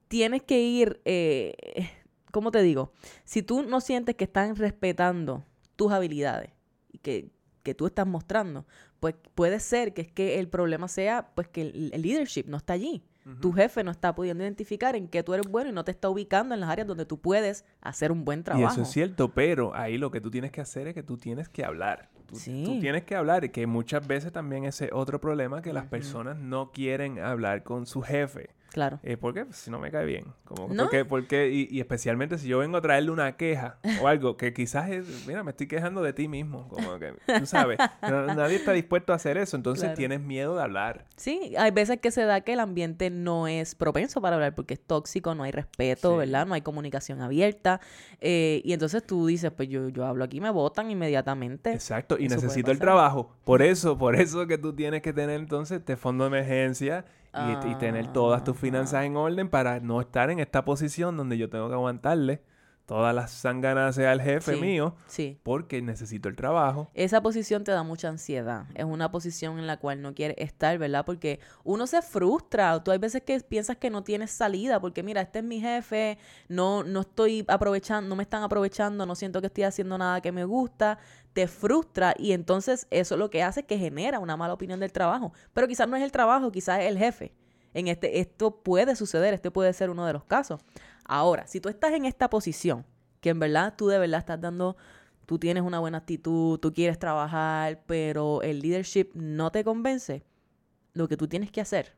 [0.07, 1.55] tienes que ir, eh,
[2.31, 2.93] ¿cómo te digo?
[3.23, 5.43] Si tú no sientes que están respetando
[5.75, 6.51] tus habilidades
[6.91, 7.31] y que,
[7.63, 8.67] que tú estás mostrando,
[8.99, 12.57] pues puede ser que es que el problema sea pues que el, el leadership no
[12.57, 13.03] está allí.
[13.41, 16.09] Tu jefe no está pudiendo identificar en qué tú eres bueno y no te está
[16.09, 18.71] ubicando en las áreas donde tú puedes hacer un buen Y trabajo.
[18.73, 21.49] eso es cierto, pero ahí lo que tú tienes que hacer es que tú tienes
[21.49, 22.09] que hablar.
[22.27, 22.63] Tú, Sí.
[22.65, 26.37] tú tienes que hablar y que muchas veces también ese otro problema que las personas
[26.37, 28.49] no quieren hablar con su jefe.
[28.75, 28.99] Claro.
[29.03, 29.45] Eh, ¿Por qué?
[29.45, 30.25] Pues, si no me cae bien.
[30.43, 30.83] Como, No.
[30.83, 34.53] porque, porque, y, y especialmente si yo vengo a traerle una queja o algo que
[34.53, 36.67] quizás es, mira, me estoy quejando de ti mismo.
[36.67, 39.55] Como que, tú sabes, no- nadie está dispuesto a hacer eso.
[39.55, 39.95] Entonces Claro.
[39.97, 41.05] tienes miedo de hablar.
[41.15, 44.73] Sí, hay veces que se da que el ambiente no es propenso para hablar porque
[44.73, 46.17] es tóxico, no hay respeto, Sí.
[46.17, 46.45] ¿verdad?
[46.45, 47.79] No hay comunicación abierta.
[48.19, 51.71] eh, y entonces tú dices, pues yo, yo hablo aquí, me votan inmediatamente.
[51.71, 53.31] Exacto, y Eso necesito el trabajo.
[53.45, 57.05] Por eso, por eso que tú tienes que tener entonces este fondo de emergencia
[57.37, 61.37] y, y tener todas tus finanzas en orden para no estar en esta posición donde
[61.37, 62.41] yo tengo que aguantarle
[62.85, 64.61] todas las sanganas al jefe Sí.
[64.61, 65.39] mío Sí.
[65.43, 66.89] porque necesito el trabajo.
[66.93, 68.65] Esa posición te da mucha ansiedad.
[68.75, 71.03] Es una posición en la cual no quieres estar, ¿verdad?
[71.05, 72.83] Porque uno se frustra.
[72.83, 76.17] Tú hay veces que piensas que no tienes salida porque mira, este es mi jefe,
[76.47, 80.31] no, no estoy aprovechando, no me están aprovechando, no siento que estoy haciendo nada que
[80.31, 80.99] me gusta.
[81.33, 84.91] Te frustra y entonces eso lo que hace es que genera una mala opinión del
[84.91, 85.33] trabajo.
[85.53, 87.33] Pero quizás no es el trabajo, quizás es el jefe.
[87.73, 90.61] En este, esto puede suceder, este puede ser uno de los casos.
[91.05, 92.85] Ahora, si tú estás en esta posición,
[93.21, 94.75] que en verdad tú de verdad estás dando,
[95.25, 100.23] tú tienes una buena actitud, tú quieres trabajar, pero el leadership no te convence,
[100.93, 101.95] lo que tú tienes que hacer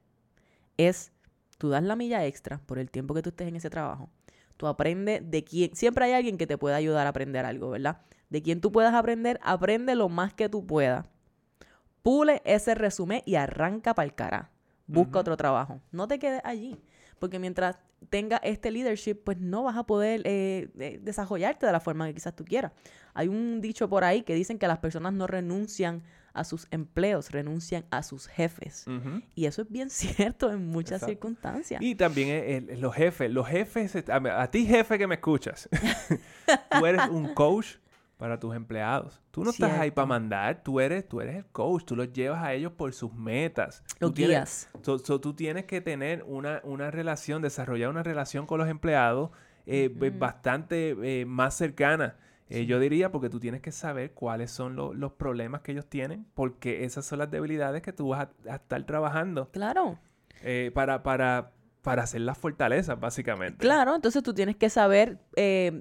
[0.78, 1.12] es,
[1.58, 4.10] tú das la milla extra por el tiempo que tú estés en ese trabajo.
[4.58, 8.02] Tú aprendes de quién, siempre hay alguien que te pueda ayudar a aprender algo, ¿verdad?
[8.30, 11.06] De quien tú puedas aprender, aprende lo más que tú puedas.
[12.02, 14.52] Pule ese resumen y arranca para el cara.
[14.88, 15.82] Busca otro trabajo.
[15.92, 16.80] No te quedes allí.
[17.20, 17.78] Porque mientras
[18.10, 22.36] tenga este leadership, pues no vas a poder eh, desarrollarte de la forma que quizás
[22.36, 22.72] tú quieras.
[23.14, 26.04] Hay un dicho por ahí que dicen que las personas no renuncian
[26.34, 28.86] a sus empleos, renuncian a sus jefes.
[29.34, 31.08] Y eso es bien cierto en muchas Exacto.
[31.14, 31.82] circunstancias.
[31.82, 35.68] Y también eh, el- los jefes, los jefes, a ti jefe que me escuchas,
[36.70, 37.78] tú eres un coach
[38.18, 39.22] para tus empleados.
[39.32, 42.44] Tú no estás ahí para mandar, tú eres, tú eres el coach, tú los llevas
[42.44, 43.84] a ellos por sus metas.
[44.00, 44.70] Los Tú tienes- guías.
[44.82, 49.30] So- so tú tienes que tener una, una relación, desarrollar una relación con los empleados
[49.68, 52.16] eh, be- bastante eh, más cercana.
[52.50, 55.86] Eh, Yo diría porque tú tienes que saber cuáles son lo- los problemas que ellos
[55.88, 60.00] tienen, porque esas son las debilidades que tú vas a, a estar trabajando Claro.
[60.74, 61.52] para, para,
[61.82, 63.60] para hacer las fortalezas, básicamente.
[63.60, 65.20] Claro, entonces tú tienes que saber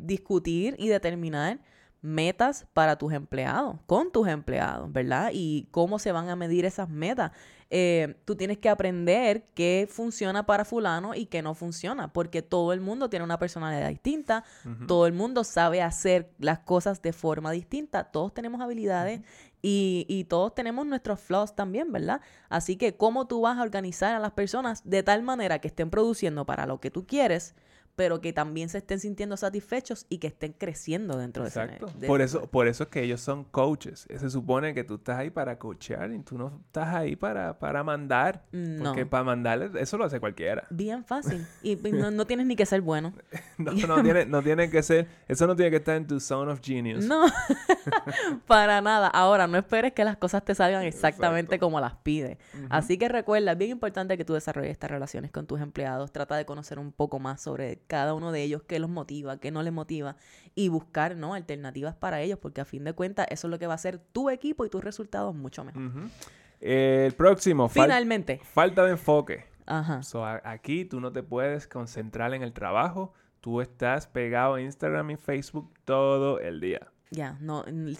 [0.03, 1.61] discutir y determinar
[2.07, 5.31] metas para tus empleados, con tus empleados, ¿verdad?
[5.33, 7.33] Y cómo se van a medir esas metas.
[7.69, 12.73] Eh, tú tienes que aprender qué funciona para fulano y qué no funciona, porque todo
[12.73, 14.45] el mundo tiene una personalidad distinta,
[14.87, 19.23] todo el mundo sabe hacer las cosas de forma distinta, todos tenemos habilidades
[19.63, 22.21] y, y todos tenemos nuestros flaws también, ¿verdad?
[22.49, 25.91] Así que cómo tú vas a organizar a las personas de tal manera que estén
[25.91, 27.57] produciendo para lo que tú quieres,
[27.97, 32.07] pero que también se estén sintiendo satisfechos y que estén creciendo dentro de ese de-
[32.07, 34.07] Por eso, por eso es que ellos son coaches.
[34.15, 37.83] Se supone que tú estás ahí para coachear y tú no estás ahí para, para
[37.83, 38.45] mandar.
[38.53, 38.85] No.
[38.91, 40.67] Porque para mandar, eso lo hace cualquiera.
[40.71, 41.47] Bien fácil.
[41.63, 43.13] Y y no, no tienes ni que ser bueno.
[43.59, 46.53] No, no tiene, no tiene que ser, eso no tiene que estar en tu zone
[46.53, 47.07] of genius.
[47.07, 47.25] No,
[48.47, 49.09] para nada.
[49.09, 51.67] Ahora, no esperes que las cosas te salgan exactamente Exacto.
[51.67, 52.39] como las pides.
[52.69, 56.13] Así que recuerda, es bien importante que tú desarrolles estas relaciones con tus empleados.
[56.13, 59.51] Trata de conocer un poco más sobre cada uno de ellos, qué los motiva, qué
[59.51, 60.17] no les motiva
[60.55, 61.35] y buscar, ¿no?
[61.35, 63.99] Alternativas para ellos, porque a fin de cuentas eso es lo que va a hacer
[63.99, 65.83] tu equipo y tus resultados mucho mejor.
[66.61, 68.41] El próximo, fal- Finalmente.
[68.45, 69.45] falta de enfoque.
[69.67, 70.03] Ajá.
[70.03, 73.13] So, aquí tú no te puedes concentrar en el trabajo.
[73.41, 76.81] Tú estás pegado a Instagram y Facebook todo el día.
[77.11, 77.97] Ya, no, Todo el día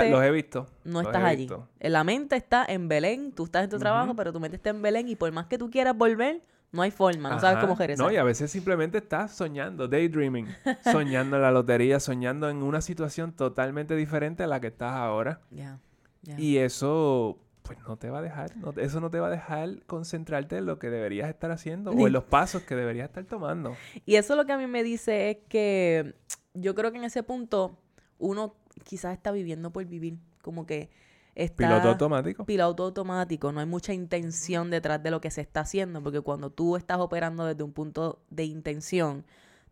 [0.00, 0.66] simplemente los he visto.
[0.84, 1.42] no estás allí.
[1.42, 1.68] visto.
[1.80, 4.82] La mente está en Belén, tú estás en tu trabajo, pero tu mente está en
[4.82, 8.06] Belén y por más que tú quieras volver, no hay forma, no sabes cómo regresar.
[8.06, 10.46] No, y a veces simplemente estás soñando, daydreaming,
[10.84, 15.40] soñando en la lotería, soñando en una situación totalmente diferente a la que estás ahora.
[15.50, 15.78] Ya,
[16.22, 16.38] ya.
[16.38, 19.82] Y eso, pues no te va a dejar, no- eso no te va a dejar
[19.86, 23.74] concentrarte en lo que deberías estar haciendo o en los pasos que deberías estar tomando.
[24.04, 26.14] Y eso lo que a mí me dice es que
[26.54, 27.78] yo creo que en ese punto
[28.18, 30.90] uno quizás está viviendo por vivir, como que
[31.38, 32.44] está Piloto automático.
[32.44, 36.50] piloto automático, no hay mucha intención detrás de lo que se está haciendo, porque cuando
[36.50, 39.24] tú estás operando desde un punto de intención,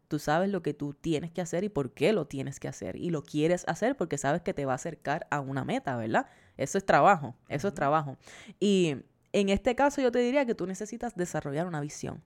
[0.08, 2.96] tú sabes lo que tú tienes que hacer y por qué lo tienes que hacer,
[2.96, 6.28] y lo quieres hacer porque sabes que te va a acercar a una meta, ¿verdad?
[6.56, 8.16] Eso es trabajo, eso es trabajo.
[8.60, 8.96] Y
[9.32, 12.22] en este caso yo te diría que tú necesitas desarrollar una visión.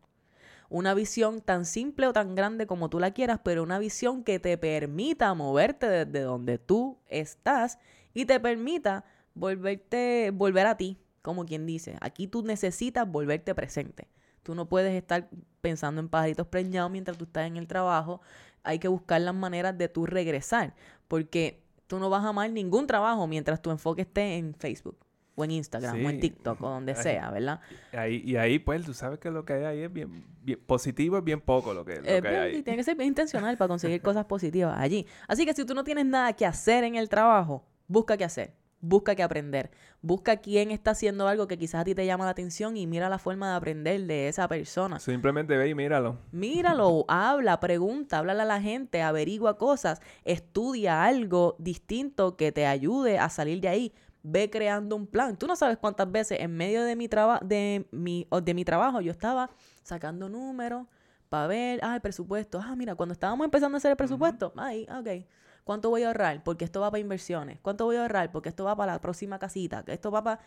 [0.69, 4.39] Una visión tan simple o tan grande como tú la quieras, pero una visión que
[4.39, 7.79] te permita moverte desde donde tú estás
[8.15, 11.97] y te permita volverte, volver a ti, como quien dice.
[12.01, 14.09] Aquí tú necesitas volverte presente.
[14.43, 15.29] Tú no puedes estar
[15.61, 18.21] pensando en pajaritos preñados mientras tú estás en el trabajo.
[18.63, 20.75] Hay que buscar las maneras de tú regresar,
[21.09, 24.99] porque tú no vas a amar ningún trabajo mientras tu enfoque esté en Facebook
[25.35, 26.21] o en Instagram o en.
[26.21, 27.61] TikTok o donde sea, ¿verdad?
[27.93, 31.17] Ahí, y ahí, pues, tú sabes que lo que hay ahí es bien, bien positivo,
[31.19, 32.57] es bien poco lo que, lo Eh, que hay bien, ahí.
[32.57, 35.07] y tiene que ser bien intencional para conseguir cosas positivas allí.
[35.29, 38.55] Así que si tú no tienes nada que hacer en el trabajo, busca qué hacer,
[38.81, 39.71] busca qué aprender,
[40.03, 43.09] busca quién está haciendo algo que quizás a ti te llama la atención y mira
[43.09, 44.99] la forma de aprender de esa persona.
[44.99, 46.19] Simplemente ve y míralo.
[46.33, 53.19] Míralo, habla, pregunta, háblale a la gente, averigua cosas, estudia algo distinto que te ayude
[53.19, 53.95] a salir de ahí.
[54.23, 55.39] Ve creando un plan.
[55.39, 59.01] Tú no sabes cuántas veces en medio de mi trabajo de mi de mi trabajo
[59.01, 59.49] yo estaba
[59.83, 60.87] sacando números
[61.31, 62.61] para ver, ah, el presupuesto.
[62.63, 65.25] Ah, mira, cuando estábamos empezando a hacer el presupuesto, ahí, ok.
[65.71, 66.43] ¿Cuánto voy a ahorrar?
[66.43, 67.61] Porque esto va para inversiones.
[67.63, 68.33] ¿Cuánto voy a ahorrar?
[68.33, 69.85] Porque esto va para la próxima casita.
[69.87, 70.41] Esto va para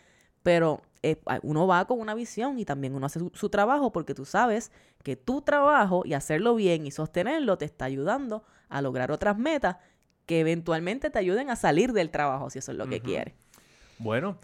[0.44, 4.14] pero eh, uno va con una visión y también uno hace su, su trabajo porque
[4.14, 4.70] tú sabes
[5.02, 9.78] que tu trabajo y hacerlo bien y sostenerlo te está ayudando a lograr otras metas
[10.26, 13.34] que eventualmente te ayuden a salir del trabajo si eso es lo que quieres.
[14.00, 14.38] Bueno,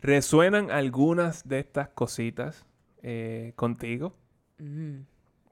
[0.00, 2.64] ¿resuenan algunas de estas cositas
[3.02, 4.16] eh, contigo?
[4.56, 5.00] Mm,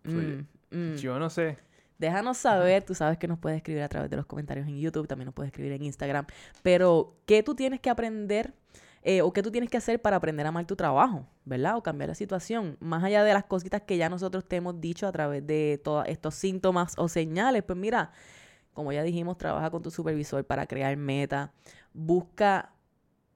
[0.07, 0.11] Sí.
[0.11, 0.97] mm, mm.
[0.97, 1.59] Yo no sé.
[2.01, 5.07] Déjanos saber, tú sabes que nos puedes escribir a través de los comentarios en YouTube,
[5.07, 6.25] también nos puedes escribir en Instagram,
[6.63, 8.55] pero ¿qué tú tienes que aprender
[9.03, 11.77] eh, o qué tú tienes que hacer para aprender a amar tu trabajo, ¿verdad?
[11.77, 15.07] O cambiar la situación, más allá de las cositas que ya nosotros te hemos dicho
[15.07, 18.13] a través de todos estos síntomas o señales, pues mira,
[18.73, 21.51] como ya dijimos, trabaja con tu supervisor para crear metas,
[21.93, 22.73] busca,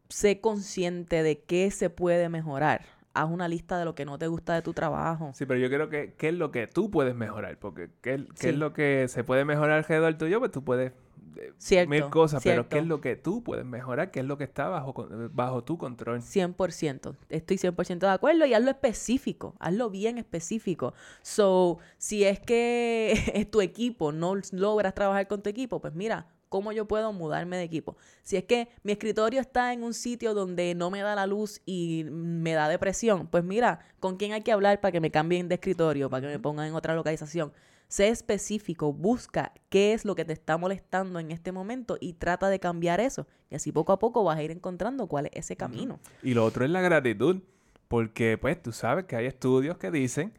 [0.08, 2.86] sé consciente de qué se puede mejorar.
[3.14, 5.30] Haz una lista de lo que no te gusta de tu trabajo.
[5.34, 8.26] Sí, pero yo creo que qué es lo que tú puedes mejorar, porque qué, qué
[8.34, 8.48] Sí.
[8.48, 10.92] es lo que se puede mejorar alrededor tuyo, pues tú puedes
[11.36, 14.38] eh, Cierto, mil cosas, pero qué es lo que tú puedes mejorar, qué es lo
[14.38, 16.20] que está bajo, con- bajo tu control.
[16.22, 17.16] 100%.
[17.28, 20.94] Estoy 100% de acuerdo y hazlo específico, hazlo bien específico.
[21.22, 23.14] So, si es que
[23.50, 27.64] tu equipo, no logras trabajar con tu equipo, pues mira, ¿cómo yo puedo mudarme de
[27.64, 27.96] equipo?
[28.22, 31.60] Si es que mi escritorio está en un sitio donde no me da la luz
[31.66, 35.48] y me da depresión, pues mira, ¿con quién hay que hablar para que me cambien
[35.48, 37.52] de escritorio, para que me pongan en otra localización?
[37.88, 42.48] Sé específico, busca qué es lo que te está molestando en este momento y trata
[42.48, 43.26] de cambiar eso.
[43.50, 45.98] Y así poco a poco vas a ir encontrando cuál es ese camino.
[46.22, 47.40] Y lo otro es la gratitud,
[47.88, 50.32] porque pues tú sabes que hay estudios que dicen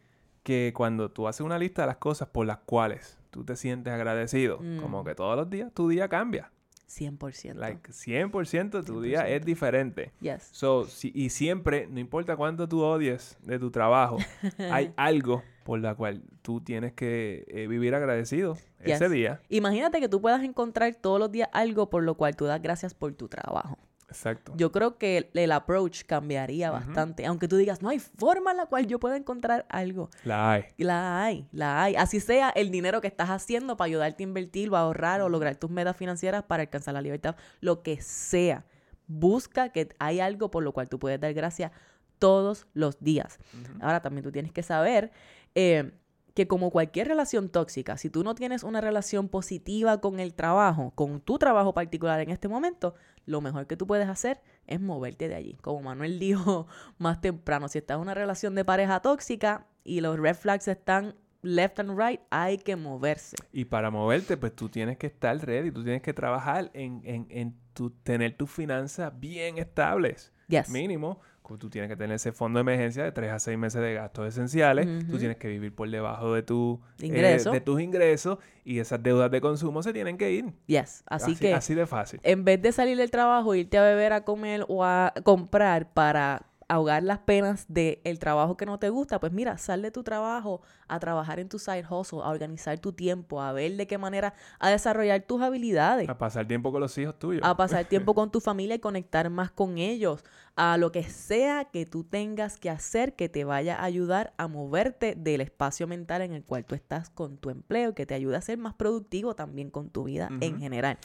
[0.43, 3.91] que cuando tú haces una lista de las cosas por las cuales tú te sientes
[3.93, 4.77] agradecido, Mm.
[4.79, 6.51] como que todos los días tu día cambia.
[6.87, 7.55] 100%.
[7.59, 9.45] Like 100% tu día es 100%.
[9.45, 10.11] diferente.
[10.21, 10.47] yes.
[10.53, 14.17] So, si- y siempre, no importa cuánto tú odies de tu trabajo,
[14.71, 19.41] hay algo por la cual tú tienes que eh, vivir agradecido ese día.
[19.49, 22.93] Imagínate que tú puedas encontrar todos los días algo por lo cual tú das gracias
[22.93, 23.77] por tu trabajo.
[24.07, 24.53] Exacto.
[24.55, 27.25] Yo creo que el, el approach cambiaría bastante.
[27.25, 30.09] Aunque tú digas, no hay forma en la cual yo pueda encontrar algo.
[30.23, 30.65] La hay.
[30.77, 31.95] La hay, la hay.
[31.95, 35.29] Así sea el dinero que estás haciendo para ayudarte a invertir o a ahorrar o
[35.29, 37.35] lograr tus metas financieras para alcanzar la libertad.
[37.61, 38.65] Lo que sea.
[39.07, 41.71] Busca que hay algo por lo cual tú puedes dar gracias
[42.17, 43.39] todos los días.
[43.81, 45.11] Ahora también tú tienes que saber
[45.53, 45.91] eh,
[46.35, 50.91] que como cualquier relación tóxica, si tú no tienes una relación positiva con el trabajo,
[50.93, 52.93] con tu trabajo particular en este momento,
[53.25, 55.57] lo mejor que tú puedes hacer es moverte de allí.
[55.61, 56.67] Como Manuel dijo
[56.97, 61.15] más temprano, si estás en una relación de pareja tóxica y los red flags están
[61.41, 63.37] left and right, hay que moverse.
[63.53, 67.27] Y para moverte, pues tú tienes que estar ready, tú tienes que trabajar en, en,
[67.29, 70.33] en tu, tener tus finanzas bien estables.
[70.49, 70.69] Yes.
[70.69, 71.21] Mínimo,
[71.59, 74.27] tú tienes que tener ese fondo de emergencia de 3 a 6 meses de gastos
[74.27, 74.87] esenciales.
[75.09, 77.51] Tú tienes que vivir por debajo de, tu, eh, Ingreso.
[77.51, 80.45] de tus ingresos y esas deudas de consumo se tienen que ir.
[80.65, 81.03] Yes.
[81.07, 82.19] Así, que así de fácil.
[82.23, 86.47] en vez de salir del trabajo, irte a beber, a comer o a comprar para
[86.67, 90.61] ahogar las penas del trabajo que no te gusta, pues mira, sal de tu trabajo
[90.87, 94.33] a trabajar en tu side hustle, a organizar tu tiempo, a ver de qué manera
[94.59, 97.43] a desarrollar tus habilidades, A pasar tiempo con los hijos tuyos.
[97.43, 100.23] a pasar tiempo con tu familia y conectar más con ellos,
[100.55, 104.47] a lo que sea que tú tengas que hacer que te vaya a ayudar a
[104.47, 108.37] moverte del espacio mental en el cual tú estás con tu empleo, que te ayude
[108.37, 110.97] a ser más productivo también con tu vida en general.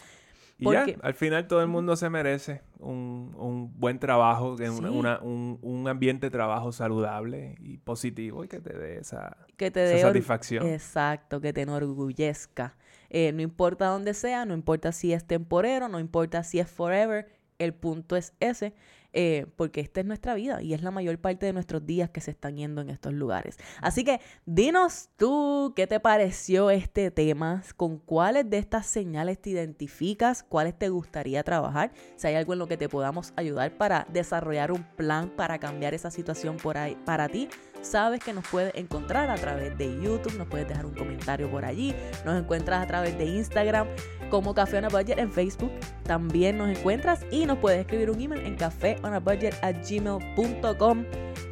[0.60, 4.84] Y ya, al final todo el mundo se merece un, un buen trabajo, una- Sí.
[4.84, 9.70] una- un, un ambiente de trabajo saludable y positivo y que te dé esa, que
[9.70, 10.66] te esa dé or- satisfacción.
[10.66, 12.76] Exacto, que te enorgullezca.
[13.08, 17.28] Eh, no importa dónde sea, no importa si es temporero, no importa si es forever,
[17.58, 18.74] el punto es ese,
[19.12, 22.20] eh, porque esta es nuestra vida y es la mayor parte de nuestros días que
[22.20, 23.56] se están yendo en estos lugares.
[23.80, 29.50] Así que dinos tú qué te pareció este tema, con cuáles de estas señales te
[29.50, 34.06] identificas, cuáles te gustaría trabajar, si hay algo en lo que te podamos ayudar para
[34.12, 37.48] desarrollar un plan para cambiar esa situación por ahí para ti
[37.82, 41.64] sabes que nos puedes encontrar a través de YouTube, nos puedes dejar un comentario por
[41.64, 41.94] allí,
[42.24, 43.88] nos encuentras a través de Instagram
[44.30, 45.70] como Café on a Budget en Facebook,
[46.04, 51.04] también nos encuentras y nos puedes escribir un email en cafeonabudget@gmail.com.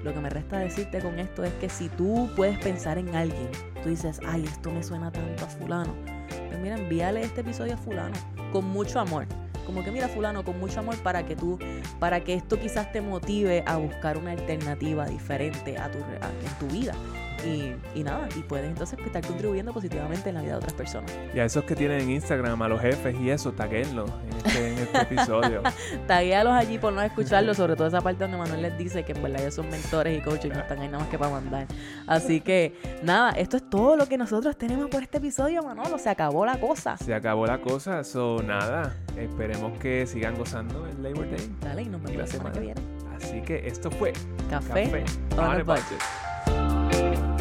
[0.04, 3.48] Lo que me resta decirte con esto es que si tú puedes pensar en alguien,
[3.82, 5.94] tú dices, ay, esto me suena tanto a fulano,
[6.48, 8.14] pues mira, envíale este episodio a fulano
[8.52, 9.26] con mucho amor.
[9.66, 11.58] Como que mira fulano con mucho amor para que tú
[11.98, 16.58] para que esto quizás te motive a buscar una alternativa diferente a tu, a- en
[16.58, 16.94] tu vida.
[17.46, 21.10] Y, y nada, y puedes entonces estar contribuyendo positivamente en la vida de otras personas.
[21.34, 24.72] Y a esos que tienen en Instagram, a los jefes y eso, taguenlos en este,
[24.72, 25.62] en este episodio.
[26.06, 29.22] Taguéalos allí por no escucharlo, sobre todo esa parte donde Manuel les dice que en
[29.22, 31.66] verdad ellos son mentores y coaches y no están ahí nada más que para mandar.
[32.06, 35.98] Así que nada, esto es todo lo que nosotros tenemos por este episodio, Manolo.
[35.98, 36.96] Se acabó la cosa.
[36.96, 38.96] Se acabó la cosa, so nada.
[39.16, 41.56] Esperemos que sigan gozando el Labor Day.
[41.60, 42.80] Dale, y nos vemos la la semana que semana.
[42.80, 42.98] viene.
[43.16, 44.12] Así que esto fue
[44.48, 45.04] Café, Café
[45.36, 45.66] on on a a Budget.
[45.66, 46.02] Budget.
[46.90, 47.37] thank you